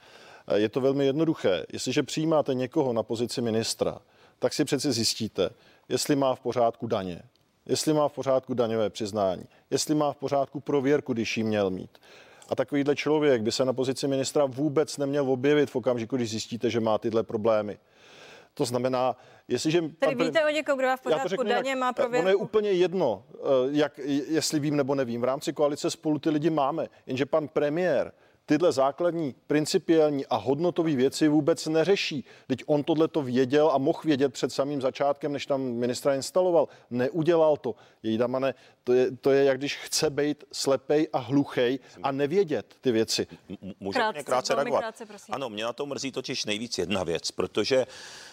Je 0.55 0.69
to 0.69 0.81
velmi 0.81 1.05
jednoduché. 1.05 1.65
Jestliže 1.73 2.03
přijímáte 2.03 2.53
někoho 2.53 2.93
na 2.93 3.03
pozici 3.03 3.41
ministra, 3.41 3.99
tak 4.39 4.53
si 4.53 4.65
přeci 4.65 4.91
zjistíte, 4.91 5.49
jestli 5.89 6.15
má 6.15 6.35
v 6.35 6.39
pořádku 6.39 6.87
daně, 6.87 7.21
jestli 7.65 7.93
má 7.93 8.07
v 8.07 8.13
pořádku 8.13 8.53
daňové 8.53 8.89
přiznání, 8.89 9.43
jestli 9.71 9.95
má 9.95 10.13
v 10.13 10.17
pořádku 10.17 10.59
prověrku, 10.59 11.13
když 11.13 11.37
ji 11.37 11.43
měl 11.43 11.69
mít. 11.69 11.97
A 12.49 12.55
takovýhle 12.55 12.95
člověk 12.95 13.41
by 13.41 13.51
se 13.51 13.65
na 13.65 13.73
pozici 13.73 14.07
ministra 14.07 14.45
vůbec 14.45 14.97
neměl 14.97 15.31
objevit 15.31 15.69
v 15.69 15.75
okamžiku, 15.75 16.15
když 16.15 16.29
zjistíte, 16.29 16.69
že 16.69 16.79
má 16.79 16.97
tyhle 16.97 17.23
problémy. 17.23 17.77
To 18.53 18.65
znamená, 18.65 19.15
jestliže... 19.47 19.81
Tedy 19.81 20.15
pan, 20.15 20.25
víte 20.25 20.45
o 20.45 20.49
někom, 20.49 20.77
kdo 20.77 20.87
má 20.87 20.97
v 20.97 21.01
pořádku 21.01 21.43
daně, 21.43 21.75
má 21.75 21.93
prověrku? 21.93 22.21
Ono 22.21 22.29
je 22.29 22.35
úplně 22.35 22.71
jedno, 22.71 23.23
eh, 23.33 23.39
jak, 23.71 23.97
jestli 24.27 24.59
vím 24.59 24.75
nebo 24.75 24.95
nevím. 24.95 25.21
V 25.21 25.23
rámci 25.23 25.53
koalice 25.53 25.91
spolu 25.91 26.19
ty 26.19 26.29
lidi 26.29 26.49
máme, 26.49 26.87
jenže 27.05 27.25
pan 27.25 27.47
premiér 27.47 28.11
tyhle 28.47 28.71
základní 28.71 29.35
principiální 29.47 30.25
a 30.25 30.35
hodnotové 30.35 30.95
věci 30.95 31.27
vůbec 31.27 31.67
neřeší. 31.67 32.25
Teď 32.47 32.63
on 32.65 32.83
tohle 32.83 33.07
to 33.07 33.21
věděl 33.21 33.71
a 33.73 33.77
mohl 33.77 33.99
vědět 34.03 34.33
před 34.33 34.51
samým 34.51 34.81
začátkem, 34.81 35.33
než 35.33 35.45
tam 35.45 35.61
ministra 35.61 36.15
instaloval. 36.15 36.67
Neudělal 36.89 37.57
to. 37.57 37.75
Jejdamane, 38.03 38.53
to 38.83 38.93
je, 38.93 39.11
to 39.11 39.31
je 39.31 39.43
jak 39.43 39.57
když 39.57 39.77
chce 39.77 40.09
být 40.09 40.43
slepej 40.51 41.07
a 41.13 41.17
hluchej 41.17 41.79
a 42.03 42.11
nevědět 42.11 42.75
ty 42.81 42.91
věci. 42.91 43.27
Můžu 43.79 43.99
krátce, 43.99 44.17
mě 44.17 44.23
krátce 44.23 44.55
reagovat? 44.55 44.79
Krátce, 44.79 45.05
ano, 45.29 45.49
mě 45.49 45.63
na 45.63 45.73
to 45.73 45.85
mrzí 45.85 46.11
totiž 46.11 46.45
nejvíc 46.45 46.77
jedna 46.77 47.03
věc, 47.03 47.31
protože 47.31 47.85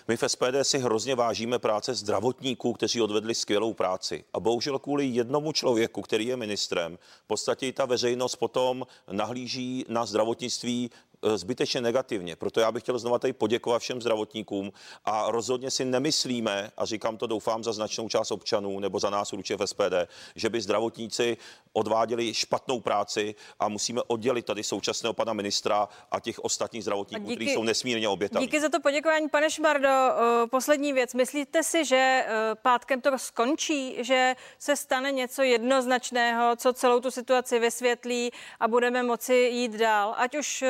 my 0.09 0.17
v 0.17 0.25
SPD 0.27 0.63
si 0.63 0.79
hrozně 0.79 1.15
vážíme 1.15 1.59
práce 1.59 1.95
zdravotníků, 1.95 2.73
kteří 2.73 3.03
odvedli 3.03 3.35
skvělou 3.35 3.75
práci. 3.75 4.25
A 4.33 4.41
bohužel 4.41 4.79
kvůli 4.79 5.07
jednomu 5.07 5.53
člověku, 5.53 6.03
který 6.03 6.27
je 6.27 6.37
ministrem, 6.37 6.99
v 7.25 7.27
podstatě 7.27 7.73
ta 7.73 7.85
veřejnost 7.85 8.37
potom 8.37 8.87
nahlíží 9.13 9.85
na 9.89 10.07
zdravotnictví 10.07 10.91
zbytečně 11.35 11.81
negativně. 11.81 12.37
Proto 12.37 12.61
já 12.61 12.73
bych 12.73 12.83
chtěl 12.83 12.99
znova 12.99 13.19
tady 13.19 13.33
poděkovat 13.33 13.83
všem 13.83 14.01
zdravotníkům 14.01 14.73
a 15.05 15.31
rozhodně 15.31 15.71
si 15.71 15.85
nemyslíme, 15.85 16.71
a 16.77 16.85
říkám 16.85 17.17
to 17.17 17.27
doufám 17.27 17.65
za 17.65 17.73
značnou 17.73 18.09
část 18.09 18.31
občanů 18.31 18.81
nebo 18.81 18.99
za 18.99 19.11
nás 19.11 19.33
určitě 19.33 19.57
v 19.57 19.67
SPD, 19.67 19.95
že 20.37 20.49
by 20.49 20.61
zdravotníci 20.61 21.37
odváděli 21.73 22.35
špatnou 22.35 22.81
práci 22.81 23.35
a 23.61 23.69
musíme 23.69 24.03
oddělit 24.07 24.47
tady 24.47 24.65
současného 24.65 25.15
pana 25.15 25.33
ministra 25.33 25.89
a 26.11 26.21
těch 26.21 26.39
ostatních 26.39 26.83
zdravotníků, 26.83 27.35
kteří 27.35 27.51
jsou 27.51 27.63
nesmírně 27.63 28.09
obětaví. 28.09 28.47
Díky 28.47 28.61
za 28.61 28.69
to 28.69 28.81
poděkování, 28.81 29.29
pane 29.29 29.51
Šmardo. 29.51 29.89
Eh, 29.89 30.47
poslední 30.47 30.93
věc. 30.93 31.15
Myslíte 31.15 31.63
si, 31.63 31.85
že 31.85 31.97
eh, 32.27 32.55
pátkem 32.55 33.01
to 33.01 33.19
skončí, 33.19 33.97
že 34.05 34.37
se 34.59 34.77
stane 34.77 35.13
něco 35.13 35.43
jednoznačného, 35.43 36.57
co 36.57 36.73
celou 36.73 37.01
tu 37.01 37.11
situaci 37.11 37.59
vysvětlí 37.59 38.31
a 38.61 38.69
budeme 38.69 39.03
moci 39.03 39.35
jít 39.35 39.73
dál? 39.73 40.15
Ať 40.17 40.37
už 40.37 40.65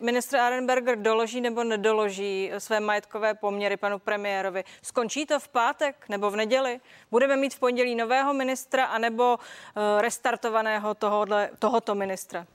ministr 0.00 0.36
Arenberger 0.36 0.98
doloží 0.98 1.40
nebo 1.40 1.64
nedoloží 1.64 2.50
své 2.58 2.80
majetkové 2.80 3.34
poměry 3.34 3.76
panu 3.76 3.98
premiérovi. 3.98 4.64
Skončí 4.82 5.26
to 5.26 5.40
v 5.40 5.48
pátek 5.48 6.08
nebo 6.08 6.30
v 6.30 6.36
neděli? 6.36 6.80
Budeme 7.10 7.36
mít 7.36 7.54
v 7.54 7.58
pondělí 7.58 7.94
nového 7.94 8.34
ministra 8.34 8.84
anebo 8.84 9.38
eh, 9.38 10.02
restartovaného 10.02 10.96
tohoto 11.58 11.94
ministra? 11.94 12.46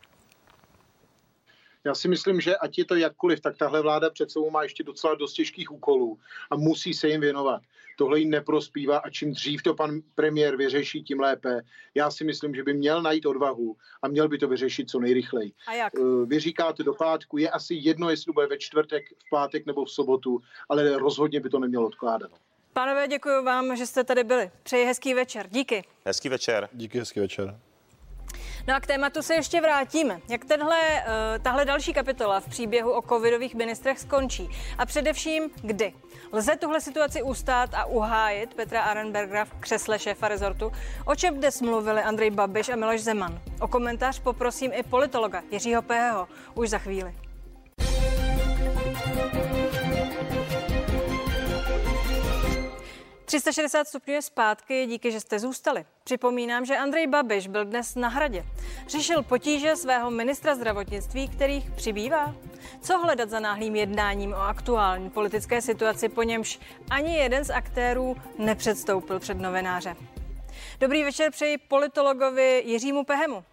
Já 1.88 1.95
si 1.95 2.08
myslím, 2.08 2.41
že 2.41 2.58
ať 2.58 2.78
je 2.78 2.86
to 2.86 2.95
jakkoliv, 2.95 3.39
tak 3.39 3.58
tahle 3.58 3.82
vláda 3.82 4.10
před 4.10 4.32
sebou 4.32 4.50
má 4.50 4.63
ještě 4.63 4.84
docela 4.84 5.15
dost 5.15 5.34
těžkých 5.34 5.71
úkolů 5.71 6.19
a 6.52 6.56
musí 6.56 6.93
se 6.93 7.08
jim 7.08 7.21
věnovat. 7.21 7.62
Tohle 7.97 8.19
jim 8.19 8.30
neprospívá 8.30 8.97
a 8.97 9.10
čím 9.10 9.32
dřív 9.32 9.63
to 9.63 9.73
pan 9.73 10.02
premiér 10.15 10.56
vyřeší, 10.56 11.04
tím 11.04 11.19
lépe. 11.19 11.62
Já 11.95 12.12
si 12.12 12.23
myslím, 12.23 12.56
že 12.56 12.63
by 12.63 12.73
měl 12.73 13.02
najít 13.02 13.26
odvahu 13.26 13.76
a 14.02 14.08
měl 14.08 14.28
by 14.28 14.38
to 14.38 14.47
vyřešit 14.47 14.89
co 14.89 15.00
nejrychleji. 15.00 15.52
A 15.67 15.73
jak? 15.73 15.93
Eh, 15.95 16.26
vy 16.26 16.39
říkáte 16.39 16.84
do 16.84 16.93
pátku, 16.93 17.38
je 17.38 17.50
asi 17.50 17.73
jedno, 17.73 18.10
jestli 18.10 18.34
bude 18.34 18.47
ve 18.47 18.58
čtvrtek, 18.58 19.04
v 19.10 19.30
pátek 19.30 19.65
nebo 19.65 19.86
v 19.86 19.91
sobotu, 19.91 20.41
ale 20.69 20.97
rozhodně 20.97 21.39
by 21.39 21.50
to 21.50 21.60
nemělo 21.60 21.88
odkládat. 21.88 22.32
Pánové, 22.73 23.08
děkuji 23.08 23.43
vám, 23.43 23.76
že 23.76 23.86
jste 23.86 24.04
tady 24.04 24.23
byli. 24.23 24.52
Přeji 24.63 24.86
hezký 24.86 25.13
večer. 25.13 25.47
Díky. 25.50 25.84
Hezký 26.06 26.30
večer. 26.30 26.69
Díky, 26.73 27.00
hezký 27.00 27.19
večer. 27.19 27.60
No 28.67 28.75
a 28.75 28.80
k 28.80 28.88
tématu 28.88 29.21
se 29.21 29.36
ještě 29.36 29.62
vrátíme. 29.62 30.19
Jak 30.30 30.45
tenhle, 30.45 30.77
uh, 30.80 31.43
tahle 31.43 31.65
další 31.65 31.93
kapitola 31.93 32.39
v 32.39 32.49
příběhu 32.49 32.91
o 32.91 33.01
covidových 33.01 33.56
ministrech 33.56 33.99
skončí? 33.99 34.49
A 34.77 34.86
především 34.86 35.49
kdy? 35.62 35.93
Lze 36.32 36.56
tuhle 36.56 36.82
situaci 36.82 37.23
ustát 37.23 37.73
a 37.73 37.86
uhájit 37.86 38.53
Petra 38.53 38.82
Arenbergera 38.82 39.45
v 39.45 39.53
křesle 39.53 39.99
šéfa 39.99 40.27
rezortu? 40.27 40.71
O 41.06 41.15
čem 41.15 41.38
dnes 41.38 41.62
mluvili 41.62 42.01
Andrej 42.01 42.32
Babiš 42.32 42.69
a 42.69 42.75
Miloš 42.75 43.01
Zeman? 43.01 43.39
O 43.62 43.67
komentář 43.67 44.19
poprosím 44.19 44.71
i 44.73 44.84
politologa 44.84 45.43
Jiřího 45.51 45.82
Peheho 45.82 46.27
už 46.56 46.69
za 46.69 46.77
chvíli. 46.77 47.26
360 53.27 53.87
stupňů 53.87 54.13
je 54.13 54.21
zpátky, 54.21 54.85
díky, 54.85 55.11
že 55.11 55.19
jste 55.19 55.39
zůstali. 55.39 55.85
Připomínám, 56.03 56.65
že 56.65 56.77
Andrej 56.77 57.07
Babiš 57.07 57.47
byl 57.47 57.65
dnes 57.65 57.95
na 57.95 58.07
hradě. 58.07 58.45
Řešil 58.87 59.23
potíže 59.23 59.75
svého 59.75 60.11
ministra 60.11 60.55
zdravotnictví, 60.55 61.27
kterých 61.27 61.71
přibývá. 61.71 62.35
Co 62.81 62.97
hledat 62.97 63.29
za 63.29 63.39
náhlým 63.39 63.75
jednáním 63.75 64.33
o 64.33 64.37
aktuální 64.37 65.09
politické 65.09 65.61
situaci, 65.61 66.09
po 66.09 66.23
němž 66.23 66.59
ani 66.89 67.17
jeden 67.17 67.43
z 67.43 67.49
aktérů 67.49 68.15
nepředstoupil 68.37 69.19
před 69.19 69.37
novináře. 69.37 69.95
Dobrý 70.79 71.03
večer 71.03 71.31
přeji 71.31 71.57
politologovi 71.57 72.63
Jiřímu 72.65 73.03
Pehemu. 73.03 73.43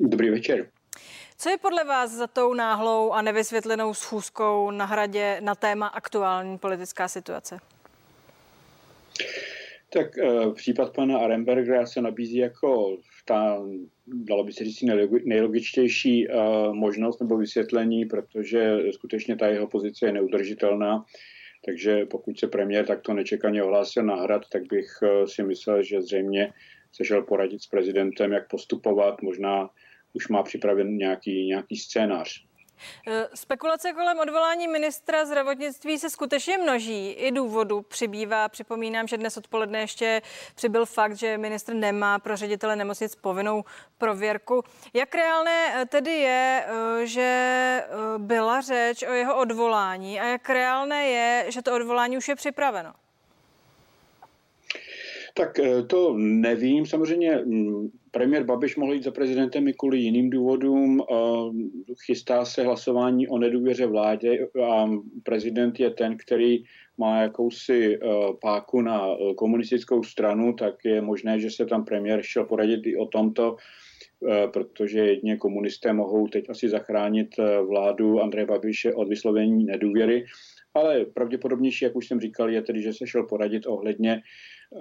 Dobrý 0.00 0.30
večer. 0.30 0.68
Co 1.38 1.48
je 1.50 1.58
podle 1.58 1.84
vás 1.84 2.10
za 2.10 2.26
tou 2.26 2.54
náhlou 2.54 3.12
a 3.12 3.22
nevysvětlenou 3.22 3.94
schůzkou 3.94 4.70
na 4.70 4.84
hradě 4.84 5.40
na 5.40 5.54
téma 5.54 5.86
aktuální 5.86 6.58
politická 6.58 7.08
situace? 7.08 7.60
Tak 9.92 10.06
uh, 10.16 10.54
případ 10.54 10.94
pana 10.94 11.18
Arenbergera 11.18 11.86
se 11.86 12.00
nabízí 12.00 12.36
jako 12.36 12.96
ta, 13.24 13.62
dalo 14.06 14.44
by 14.44 14.52
se 14.52 14.64
říct, 14.64 14.82
nejlogičtější 15.24 16.28
uh, 16.28 16.74
možnost 16.74 17.20
nebo 17.20 17.36
vysvětlení, 17.36 18.04
protože 18.04 18.76
skutečně 18.90 19.36
ta 19.36 19.46
jeho 19.46 19.66
pozice 19.66 20.06
je 20.06 20.12
neudržitelná. 20.12 21.04
Takže 21.64 22.06
pokud 22.06 22.38
se 22.38 22.46
premiér 22.46 22.86
takto 22.86 23.14
nečekaně 23.14 23.62
ohlásil 23.62 24.02
na 24.02 24.16
hrad, 24.16 24.42
tak 24.52 24.62
bych 24.70 24.86
uh, 25.02 25.26
si 25.26 25.42
myslel, 25.42 25.82
že 25.82 26.02
zřejmě 26.02 26.52
se 26.92 27.04
šel 27.04 27.22
poradit 27.22 27.62
s 27.62 27.66
prezidentem, 27.66 28.32
jak 28.32 28.48
postupovat. 28.48 29.22
Možná 29.22 29.70
už 30.12 30.28
má 30.28 30.42
připraven 30.42 30.96
nějaký, 30.96 31.46
nějaký 31.46 31.76
scénář. 31.76 32.44
Eh, 33.06 33.28
spekulace 33.34 33.92
kolem 33.92 34.18
odvolání 34.18 34.68
ministra 34.68 35.26
zdravotnictví 35.26 35.98
se 35.98 36.10
skutečně 36.10 36.58
množí. 36.58 37.10
I 37.10 37.32
důvodu 37.32 37.82
přibývá. 37.82 38.48
Připomínám, 38.48 39.08
že 39.08 39.18
dnes 39.18 39.36
odpoledne 39.36 39.80
ještě 39.80 40.22
přibyl 40.54 40.86
fakt, 40.86 41.16
že 41.16 41.38
ministr 41.38 41.74
nemá 41.74 42.18
pro 42.18 42.36
ředitele 42.36 42.76
nemocnic 42.76 43.14
povinnou 43.14 43.64
prověrku. 43.98 44.62
Jak 44.94 45.14
reálné 45.14 45.82
eh, 45.82 45.86
tedy 45.86 46.10
je, 46.10 46.66
eh, 46.66 47.06
že 47.06 47.84
byla 48.18 48.60
řeč 48.60 49.02
o 49.02 49.12
jeho 49.12 49.36
odvolání 49.36 50.20
a 50.20 50.24
jak 50.24 50.50
reálné 50.50 51.08
je, 51.08 51.46
že 51.48 51.62
to 51.62 51.74
odvolání 51.74 52.16
už 52.16 52.28
je 52.28 52.34
připraveno? 52.34 52.92
Tak 55.34 55.60
to 55.86 56.14
nevím. 56.18 56.86
Samozřejmě 56.86 57.36
mm, 57.36 57.88
Premiér 58.10 58.44
Babiš 58.44 58.76
mohl 58.76 58.92
jít 58.92 59.04
za 59.04 59.10
prezidentem 59.10 59.68
i 59.68 59.72
kvůli 59.72 59.98
jiným 59.98 60.30
důvodům. 60.30 61.02
Chystá 62.04 62.44
se 62.44 62.62
hlasování 62.62 63.28
o 63.28 63.38
nedůvěře 63.38 63.86
vládě 63.86 64.48
a 64.64 64.90
prezident 65.22 65.80
je 65.80 65.90
ten, 65.90 66.16
který 66.16 66.64
má 66.98 67.22
jakousi 67.22 67.94
e, 67.94 67.98
páku 68.40 68.80
na 68.80 69.06
komunistickou 69.36 70.02
stranu, 70.02 70.52
tak 70.52 70.74
je 70.84 71.00
možné, 71.00 71.40
že 71.40 71.50
se 71.50 71.66
tam 71.66 71.84
premiér 71.84 72.22
šel 72.22 72.44
poradit 72.44 72.86
i 72.86 72.96
o 72.96 73.06
tomto, 73.06 73.56
protože 74.52 74.98
jedně 74.98 75.36
komunisté 75.36 75.92
mohou 75.92 76.28
teď 76.28 76.50
asi 76.50 76.68
zachránit 76.68 77.28
vládu 77.68 78.20
Andreje 78.20 78.46
Babiše 78.46 78.94
od 78.94 79.08
vyslovení 79.08 79.64
nedůvěry. 79.64 80.24
Ale 80.74 81.04
pravděpodobnější, 81.04 81.84
jak 81.84 81.96
už 81.96 82.08
jsem 82.08 82.20
říkal, 82.20 82.50
je 82.50 82.62
tedy, 82.62 82.82
že 82.82 82.92
se 82.92 83.06
šel 83.06 83.22
poradit 83.22 83.66
ohledně 83.66 84.22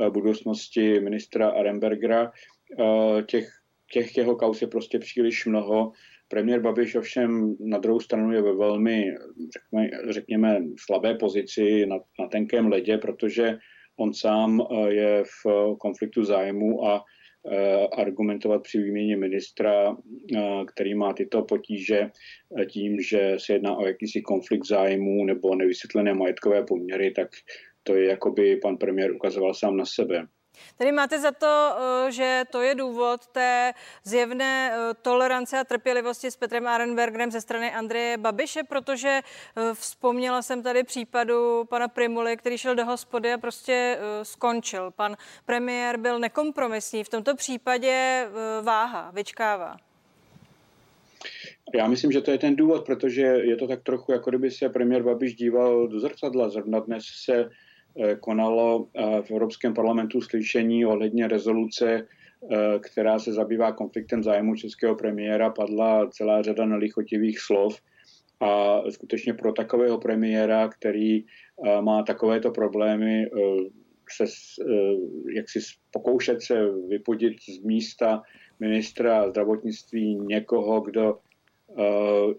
budoucnosti 0.10 1.00
ministra 1.00 1.50
Arembergera. 1.50 2.32
Eh, 2.80 3.24
těch, 3.24 3.50
těch 3.94 4.18
jeho 4.18 4.36
kaus 4.36 4.62
je 4.62 4.68
prostě 4.68 5.00
příliš 5.00 5.46
mnoho. 5.46 5.92
Premiér 6.28 6.62
Babiš 6.62 6.96
ovšem 6.96 7.56
na 7.60 7.78
druhou 7.78 8.00
stranu 8.00 8.32
je 8.32 8.42
ve 8.42 8.54
velmi, 8.54 9.06
řekněme, 9.54 9.90
řekněme 10.10 10.64
slabé 10.80 11.16
pozici 11.16 11.86
na, 11.86 11.98
na 12.20 12.28
tenkém 12.28 12.68
ledě, 12.68 12.98
protože 12.98 13.58
on 13.98 14.14
sám 14.14 14.62
eh, 14.62 14.94
je 14.94 15.24
v 15.24 15.76
konfliktu 15.80 16.24
zájmu 16.24 16.86
a 16.86 16.98
eh, 16.98 17.21
argumentovat 17.98 18.64
při 18.64 18.78
výměně 18.82 19.18
ministra, 19.18 19.98
který 20.74 20.96
má 20.96 21.14
tyto 21.14 21.42
potíže 21.42 22.10
tím, 22.70 23.02
že 23.02 23.36
se 23.38 23.54
jedná 23.54 23.78
o 23.78 23.86
jakýsi 23.88 24.22
konflikt 24.22 24.68
zájmu 24.68 25.26
nebo 25.26 25.56
nevysvětlené 25.56 26.14
majetkové 26.14 26.64
poměry, 26.64 27.12
tak 27.12 27.30
to 27.84 27.96
je, 27.96 28.10
jako 28.10 28.32
by 28.32 28.56
pan 28.56 28.78
premiér 28.78 29.12
ukazoval 29.12 29.54
sám 29.54 29.78
na 29.78 29.86
sebe. 29.86 30.28
Tedy 30.78 30.92
máte 30.92 31.20
za 31.20 31.32
to, 31.32 31.76
eh, 32.08 32.12
že 32.12 32.44
to 32.52 32.62
je 32.62 32.76
důvod 32.76 33.28
té 33.28 33.74
zjevné 34.04 34.72
eh, 34.74 34.94
tolerance 35.02 35.60
a 35.60 35.64
trpělivosti 35.64 36.32
s 36.32 36.36
Petrem 36.36 36.68
Arenbergerem 36.68 37.32
ze 37.32 37.42
strany 37.42 37.72
Andreje 37.74 38.18
Babiše, 38.18 38.64
protože 38.64 39.10
eh, 39.20 39.74
vzpomněla 39.74 40.42
jsem 40.42 40.64
tady 40.64 40.84
případu 40.84 41.66
pana 41.70 41.88
Primuly, 41.88 42.38
který 42.38 42.58
šel 42.58 42.76
do 42.76 42.86
hospody 42.86 43.34
a 43.34 43.38
prostě 43.38 43.98
skončil. 44.24 44.92
Pan 44.92 45.18
premiér 45.46 45.98
byl 45.98 46.20
nekompromisní. 46.20 47.04
V 47.04 47.10
tomto 47.10 47.36
případě 47.36 48.28
váha, 48.62 49.12
vyčkává. 49.14 49.78
Já 51.74 51.88
myslím, 51.88 52.12
že 52.12 52.22
to 52.22 52.32
je 52.32 52.38
ten 52.38 52.56
důvod, 52.56 52.86
protože 52.86 53.22
je 53.22 53.56
to 53.56 53.68
tak 53.68 53.84
trochu, 53.84 54.12
jako 54.12 54.30
kdyby 54.30 54.52
se 54.52 54.70
premiér 54.70 55.04
Babiš 55.04 55.36
díval 55.36 55.88
do 55.88 56.00
zrcadla. 56.00 56.50
Zrovna 56.50 56.80
dnes 56.80 57.04
se 57.06 57.50
konalo 58.20 58.88
eh, 58.96 59.22
v 59.22 59.32
Evropském 59.32 59.74
parlamentu 59.74 60.22
slyšení 60.22 60.86
ohledně 60.86 61.28
rezoluce, 61.28 62.08
eh, 62.52 62.80
která 62.80 63.20
se 63.20 63.34
zabývá 63.34 63.72
konfliktem 63.72 64.24
zájmu 64.24 64.56
českého 64.56 64.96
premiéra. 64.96 65.50
Padla 65.50 66.10
celá 66.10 66.42
řada 66.42 66.66
nelichotivých 66.66 67.40
slov 67.40 67.82
a 68.40 68.82
skutečně 68.90 69.34
pro 69.34 69.54
takového 69.54 69.98
premiéra, 69.98 70.68
který 70.68 71.26
má 71.82 72.04
takovéto 72.04 72.52
problémy, 72.52 73.26
se, 74.12 74.24
jak 75.36 75.50
si 75.50 75.60
pokoušet 75.92 76.42
se 76.42 76.72
vypudit 76.90 77.34
z 77.50 77.64
místa 77.64 78.22
ministra 78.60 79.30
zdravotnictví 79.30 80.16
někoho, 80.16 80.82
kdo 80.82 81.18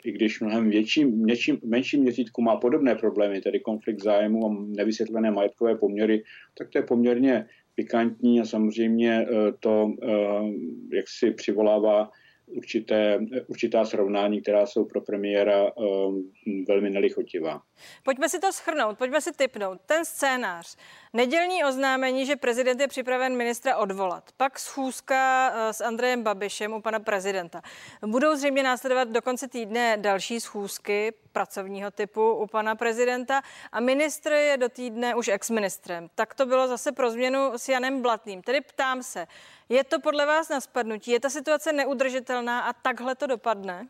i 0.05 0.12
když 0.12 0.40
mnohem 0.40 0.71
větším, 0.71 1.27
něčím, 1.27 1.59
menším 1.64 2.01
měřítku 2.03 2.42
má 2.42 2.57
podobné 2.57 2.95
problémy, 2.95 3.40
tedy 3.40 3.61
konflikt 3.61 4.03
zájmu 4.03 4.47
a 4.47 4.57
nevysvětlené 4.68 5.31
majetkové 5.31 5.77
poměry, 5.77 6.23
tak 6.59 6.68
to 6.68 6.79
je 6.79 6.83
poměrně 6.83 7.47
pikantní 7.75 8.40
a 8.40 8.45
samozřejmě 8.45 9.27
uh, 9.31 9.37
to 9.61 9.85
uh, 9.85 10.51
jak 10.92 11.09
si 11.09 11.31
přivolává 11.31 12.11
určité, 12.57 13.19
určitá 13.47 13.85
srovnání, 13.85 14.43
která 14.43 14.67
jsou 14.67 14.85
pro 14.85 15.01
premiéra 15.01 15.77
um, 15.77 16.33
velmi 16.69 16.91
nelichotivá. 16.91 17.62
Pojďme 18.03 18.29
si 18.29 18.38
to 18.38 18.53
schrnout, 18.53 18.99
pojďme 18.99 19.21
si 19.21 19.33
typnout. 19.33 19.81
Ten 19.87 20.05
scénář. 20.05 20.77
Nedělní 21.12 21.65
oznámení, 21.65 22.27
že 22.27 22.37
prezident 22.37 22.81
je 22.81 22.88
připraven 22.88 23.37
ministra 23.37 23.77
odvolat. 23.77 24.31
Pak 24.37 24.59
schůzka 24.59 25.51
uh, 25.51 25.71
s 25.71 25.81
Andrejem 25.81 26.23
Babišem 26.23 26.73
u 26.73 26.81
pana 26.81 27.01
prezidenta. 27.01 27.62
Budou 28.07 28.37
zřejmě 28.37 28.62
následovat 28.62 29.09
do 29.09 29.23
konce 29.23 29.49
týdne 29.49 29.97
další 29.97 30.41
schůzky 30.41 31.12
pracovního 31.33 31.91
typu 31.91 32.33
u 32.33 32.47
pana 32.47 32.75
prezidenta 32.75 33.43
a 33.73 33.81
ministr 33.81 34.33
je 34.33 34.57
do 34.57 34.69
týdne 34.69 35.15
už 35.15 35.29
exministrem. 35.29 36.09
Tak 36.15 36.35
to 36.35 36.47
bylo 36.47 36.69
zase 36.69 36.93
pro 36.93 37.11
změnu 37.11 37.53
s 37.57 37.69
Janem 37.69 38.03
Blatným. 38.03 38.43
Tedy 38.43 38.61
ptám 38.61 39.03
se, 39.03 39.27
je 39.72 39.85
to 39.85 40.00
podle 40.00 40.26
vás 40.26 40.48
na 40.48 40.61
spadnutí? 40.61 41.11
Je 41.11 41.20
ta 41.20 41.30
situace 41.30 41.72
neudržitelná 41.72 42.61
a 42.61 42.72
takhle 42.72 43.14
to 43.14 43.26
dopadne? 43.26 43.88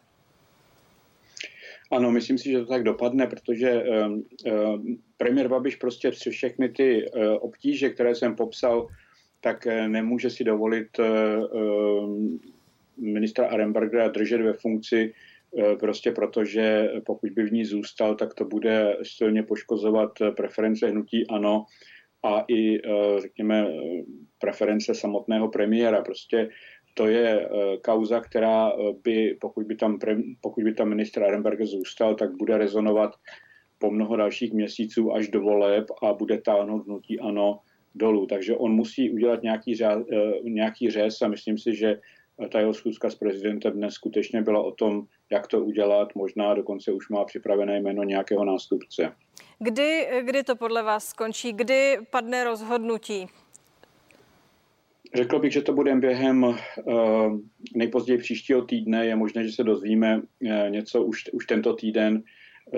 Ano, 1.90 2.10
myslím 2.10 2.38
si, 2.38 2.50
že 2.50 2.58
to 2.58 2.66
tak 2.66 2.82
dopadne, 2.82 3.26
protože 3.26 3.84
uh, 3.84 4.12
uh, 4.52 4.80
premiér 5.16 5.48
Babiš 5.48 5.76
prostě 5.76 6.10
přes 6.10 6.32
všechny 6.32 6.68
ty 6.68 7.10
uh, 7.10 7.22
obtíže, 7.40 7.90
které 7.90 8.14
jsem 8.14 8.36
popsal, 8.36 8.88
tak 9.40 9.66
nemůže 9.66 10.30
si 10.30 10.44
dovolit 10.44 10.98
uh, 10.98 12.16
ministra 12.96 13.46
Arenbergera 13.46 14.08
držet 14.08 14.40
ve 14.40 14.52
funkci 14.52 15.14
prostě 15.80 16.12
protože 16.12 16.90
pokud 17.06 17.30
by 17.30 17.42
v 17.42 17.52
ní 17.52 17.64
zůstal, 17.64 18.14
tak 18.14 18.34
to 18.34 18.44
bude 18.44 18.96
silně 19.02 19.42
poškozovat 19.42 20.12
preference 20.36 20.86
hnutí 20.86 21.26
ANO 21.26 21.66
a 22.22 22.44
i, 22.48 22.78
eh, 22.78 23.20
řekněme, 23.20 23.66
preference 24.38 24.94
samotného 24.94 25.48
premiéra. 25.48 26.02
Prostě 26.02 26.48
to 26.94 27.06
je 27.06 27.40
eh, 27.40 27.76
kauza, 27.76 28.20
která 28.20 28.70
eh, 28.70 28.92
by, 29.04 29.37
pokud 29.40 29.66
by 29.66 29.76
tam, 29.76 29.98
pokud 30.40 30.64
by 30.64 30.74
tam 30.74 30.88
ministr 30.88 31.22
Arenberger 31.22 31.66
zůstal, 31.66 32.14
tak 32.14 32.37
bude 32.37 32.58
rezonovat 32.58 33.14
po 33.78 33.90
mnoho 33.90 34.16
dalších 34.16 34.52
měsíců 34.52 35.14
až 35.14 35.28
do 35.28 35.40
voleb 35.40 35.85
a 36.02 36.12
bude 36.12 36.38
táhnout 36.38 36.87
hnutí 36.87 37.20
ano 37.20 37.58
dolů. 37.94 38.26
Takže 38.26 38.56
on 38.56 38.72
musí 38.72 39.11
udělat 39.11 39.42
nějaký, 39.42 39.74
řád, 39.74 40.02
nějaký 40.42 40.90
řez 40.90 41.22
a 41.22 41.28
myslím 41.28 41.58
si, 41.58 41.74
že 41.74 42.00
ta 42.48 42.58
jeho 42.61 42.74
schůzka 42.74 43.11
s 43.11 43.14
prezidentem 43.14 43.72
dnes 43.72 43.94
skutečně 43.94 44.42
byla 44.42 44.62
o 44.62 44.72
tom, 44.72 45.06
jak 45.30 45.46
to 45.46 45.64
udělat. 45.64 46.14
Možná 46.14 46.54
dokonce 46.54 46.92
už 46.92 47.08
má 47.08 47.24
připravené 47.24 47.80
jméno 47.80 48.02
nějakého 48.02 48.44
nástupce. 48.44 49.12
Kdy, 49.64 50.07
kdy 50.22 50.42
to 50.42 50.57
podle 50.57 50.83
vás 50.83 51.09
skončí? 51.09 51.53
Kdy 51.53 51.98
padne 52.11 52.44
rozhodnutí? 52.44 53.27
Řekl 55.14 55.38
bych, 55.38 55.53
že 55.53 55.62
to 55.62 55.72
bude 55.72 55.94
během 55.94 56.42
uh, 56.42 56.57
nejpozději 57.75 58.18
příštího 58.18 58.62
týdne. 58.62 59.07
Je 59.07 59.16
možné, 59.16 59.44
že 59.44 59.53
se 59.53 59.64
dozvíme 59.64 60.16
uh, 60.16 60.51
něco 60.68 61.05
už, 61.05 61.25
už 61.33 61.46
tento 61.46 61.75
týden. 61.75 62.22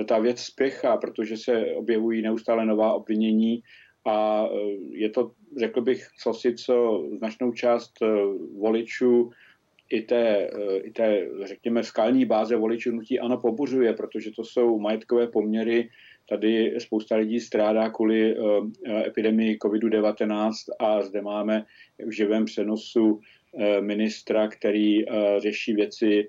Ta 0.08 0.18
věc 0.18 0.40
spěchá, 0.40 0.96
protože 0.96 1.36
se 1.36 1.64
objevují 1.74 2.22
neustále 2.22 2.66
nová 2.66 2.92
obvinění 2.92 3.62
a 4.06 4.44
je 4.90 5.10
to, 5.10 5.30
řekl 5.58 5.80
bych, 5.80 6.06
co 6.22 6.34
si 6.34 6.54
co 6.54 7.04
značnou 7.18 7.52
část 7.52 7.92
voličů 8.58 9.30
i 9.90 10.02
té, 10.02 10.50
i 10.82 10.90
té, 10.90 11.28
řekněme, 11.44 11.84
skalní 11.84 12.24
báze 12.24 12.56
voličů 12.56 12.90
nutí 12.90 13.20
ano 13.20 13.38
pobuřuje, 13.38 13.92
protože 13.92 14.30
to 14.30 14.44
jsou 14.44 14.78
majetkové 14.78 15.26
poměry, 15.26 15.90
Tady 16.28 16.74
spousta 16.78 17.16
lidí 17.16 17.40
strádá 17.40 17.90
kvůli 17.90 18.36
epidemii 19.06 19.56
COVID-19 19.56 20.52
a 20.78 21.02
zde 21.02 21.22
máme 21.22 21.64
v 22.06 22.10
živém 22.10 22.44
přenosu 22.44 23.20
ministra, 23.80 24.48
který 24.48 25.04
řeší 25.38 25.74
věci 25.74 26.28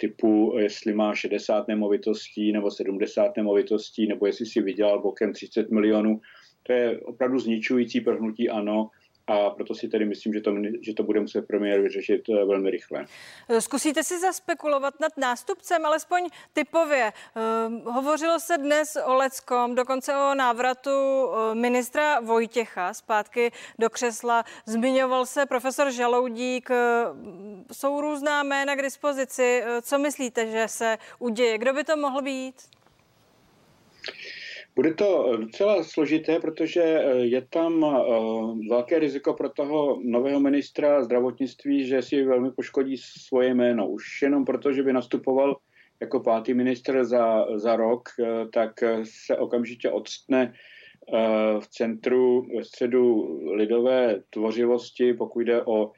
typu, 0.00 0.54
jestli 0.58 0.94
má 0.94 1.14
60 1.14 1.68
nemovitostí 1.68 2.52
nebo 2.52 2.70
70 2.70 3.36
nemovitostí, 3.36 4.06
nebo 4.06 4.26
jestli 4.26 4.46
si 4.46 4.62
vydělal 4.62 5.02
bokem 5.02 5.32
30 5.32 5.70
milionů. 5.70 6.20
To 6.62 6.72
je 6.72 7.00
opravdu 7.00 7.38
zničující 7.38 8.00
pro 8.00 8.18
hnutí 8.18 8.48
ANO 8.48 8.90
a 9.28 9.50
proto 9.50 9.74
si 9.74 9.88
tedy 9.88 10.04
myslím, 10.04 10.32
že 10.32 10.40
to, 10.40 10.54
že 10.80 10.94
to 10.94 11.02
bude 11.02 11.20
muset 11.20 11.46
premiér 11.46 11.80
vyřešit 11.80 12.22
eh, 12.28 12.44
velmi 12.44 12.70
rychle. 12.70 13.06
Zkusíte 13.58 14.04
si 14.04 14.20
zaspekulovat 14.20 15.00
nad 15.00 15.16
nástupcem, 15.16 15.86
alespoň 15.86 16.28
typově. 16.52 17.12
Uh, 17.84 17.94
hovořilo 17.94 18.40
se 18.40 18.58
dnes 18.58 18.98
o 19.04 19.14
Leckom, 19.14 19.74
dokonce 19.74 20.16
o 20.16 20.34
návratu 20.34 20.90
ministra 21.54 22.20
Vojtěcha 22.20 22.94
zpátky 22.94 23.52
do 23.78 23.90
křesla. 23.90 24.44
Zmiňoval 24.66 25.26
se 25.26 25.46
profesor 25.46 25.90
Žaloudík. 25.90 26.70
Jsou 27.72 28.00
různá 28.00 28.42
jména 28.42 28.76
k 28.76 28.82
dispozici. 28.82 29.62
Co 29.82 29.98
myslíte, 29.98 30.50
že 30.50 30.68
se 30.68 30.98
uděje? 31.18 31.58
Kdo 31.58 31.72
by 31.72 31.84
to 31.84 31.96
mohl 31.96 32.22
být? 32.22 32.54
Bude 34.78 34.94
to 34.94 35.36
docela 35.36 35.82
složité, 35.82 36.40
protože 36.40 36.82
eh, 36.82 37.16
je 37.18 37.42
tam 37.50 37.84
eh, 37.84 38.68
velké 38.68 38.98
riziko 38.98 39.34
pro 39.34 39.48
toho 39.48 40.00
nového 40.04 40.40
ministra 40.40 41.02
zdravotnictví, 41.02 41.86
že 41.86 42.02
si 42.02 42.24
velmi 42.24 42.50
poškodí 42.50 42.96
svoje 42.96 43.54
jméno. 43.54 43.88
Už 43.88 44.22
jenom 44.22 44.44
proto, 44.44 44.72
že 44.72 44.82
by 44.82 44.92
nastupoval 44.92 45.56
jako 46.00 46.20
pátý 46.20 46.54
minister 46.54 47.04
za, 47.04 47.46
za 47.58 47.76
rok, 47.76 48.08
eh, 48.20 48.46
tak 48.54 48.70
se 49.02 49.36
okamžitě 49.36 49.90
odstne 49.90 50.54
v 51.60 51.68
centru, 51.68 52.46
ve 52.56 52.64
středu 52.64 53.24
lidové 53.54 54.22
tvořivosti, 54.30 55.14
pokud 55.14 55.40
jde 55.40 55.62
o 55.64 55.92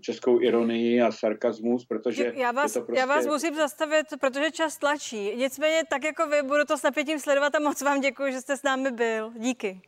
českou 0.00 0.40
ironii 0.40 1.02
a 1.02 1.12
sarkazmus, 1.12 1.86
protože 1.86 2.32
já 2.36 2.52
vás, 2.52 2.72
prostě... 2.72 2.92
já 2.96 3.06
vás 3.06 3.26
musím 3.26 3.54
zastavit, 3.54 4.06
protože 4.20 4.50
čas 4.50 4.78
tlačí. 4.78 5.36
Nicméně 5.36 5.82
tak 5.90 6.04
jako 6.04 6.26
vy 6.26 6.42
budu 6.42 6.64
to 6.64 6.78
s 6.78 6.82
napětím 6.82 7.18
sledovat 7.18 7.54
a 7.54 7.60
moc 7.60 7.82
vám 7.82 8.00
děkuji, 8.00 8.32
že 8.32 8.40
jste 8.40 8.56
s 8.56 8.62
námi 8.62 8.90
byl. 8.90 9.32
Díky. 9.36 9.80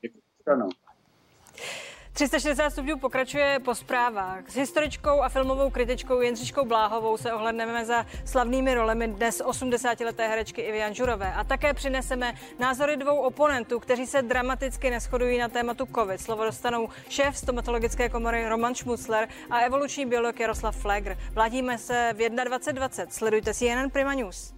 Děkuji. 0.00 0.20
Ano. 0.46 0.68
360 2.20 2.70
stupňů 2.70 2.98
pokračuje 2.98 3.58
po 3.64 3.74
zprávách. 3.74 4.50
S 4.50 4.54
historičkou 4.54 5.22
a 5.22 5.28
filmovou 5.28 5.70
kritičkou 5.70 6.20
Jindřiškou 6.20 6.64
Bláhovou 6.64 7.16
se 7.16 7.32
ohledneme 7.32 7.84
za 7.84 8.06
slavnými 8.24 8.74
rolemi 8.74 9.08
dnes 9.08 9.42
80-leté 9.44 10.28
herečky 10.28 10.60
Ivy 10.60 10.78
Janžurové 10.78 11.32
a 11.34 11.44
také 11.44 11.74
přineseme 11.74 12.34
názory 12.58 12.96
dvou 12.96 13.16
oponentů, 13.20 13.80
kteří 13.80 14.06
se 14.06 14.22
dramaticky 14.22 14.90
neschodují 14.90 15.38
na 15.38 15.48
tématu 15.48 15.88
COVID. 15.94 16.20
Slovo 16.20 16.44
dostanou 16.44 16.88
šéf 17.08 17.36
stomatologické 17.36 18.08
komory 18.08 18.48
Roman 18.48 18.74
Šmucler 18.74 19.28
a 19.50 19.60
evoluční 19.60 20.06
biolog 20.06 20.40
Jaroslav 20.40 20.76
Flegr. 20.76 21.16
Vládíme 21.32 21.78
se 21.78 22.10
v 22.14 22.18
21.20. 22.18 23.06
Sledujte 23.10 23.54
CNN 23.54 23.90
Prima 23.92 24.14
News. 24.14 24.54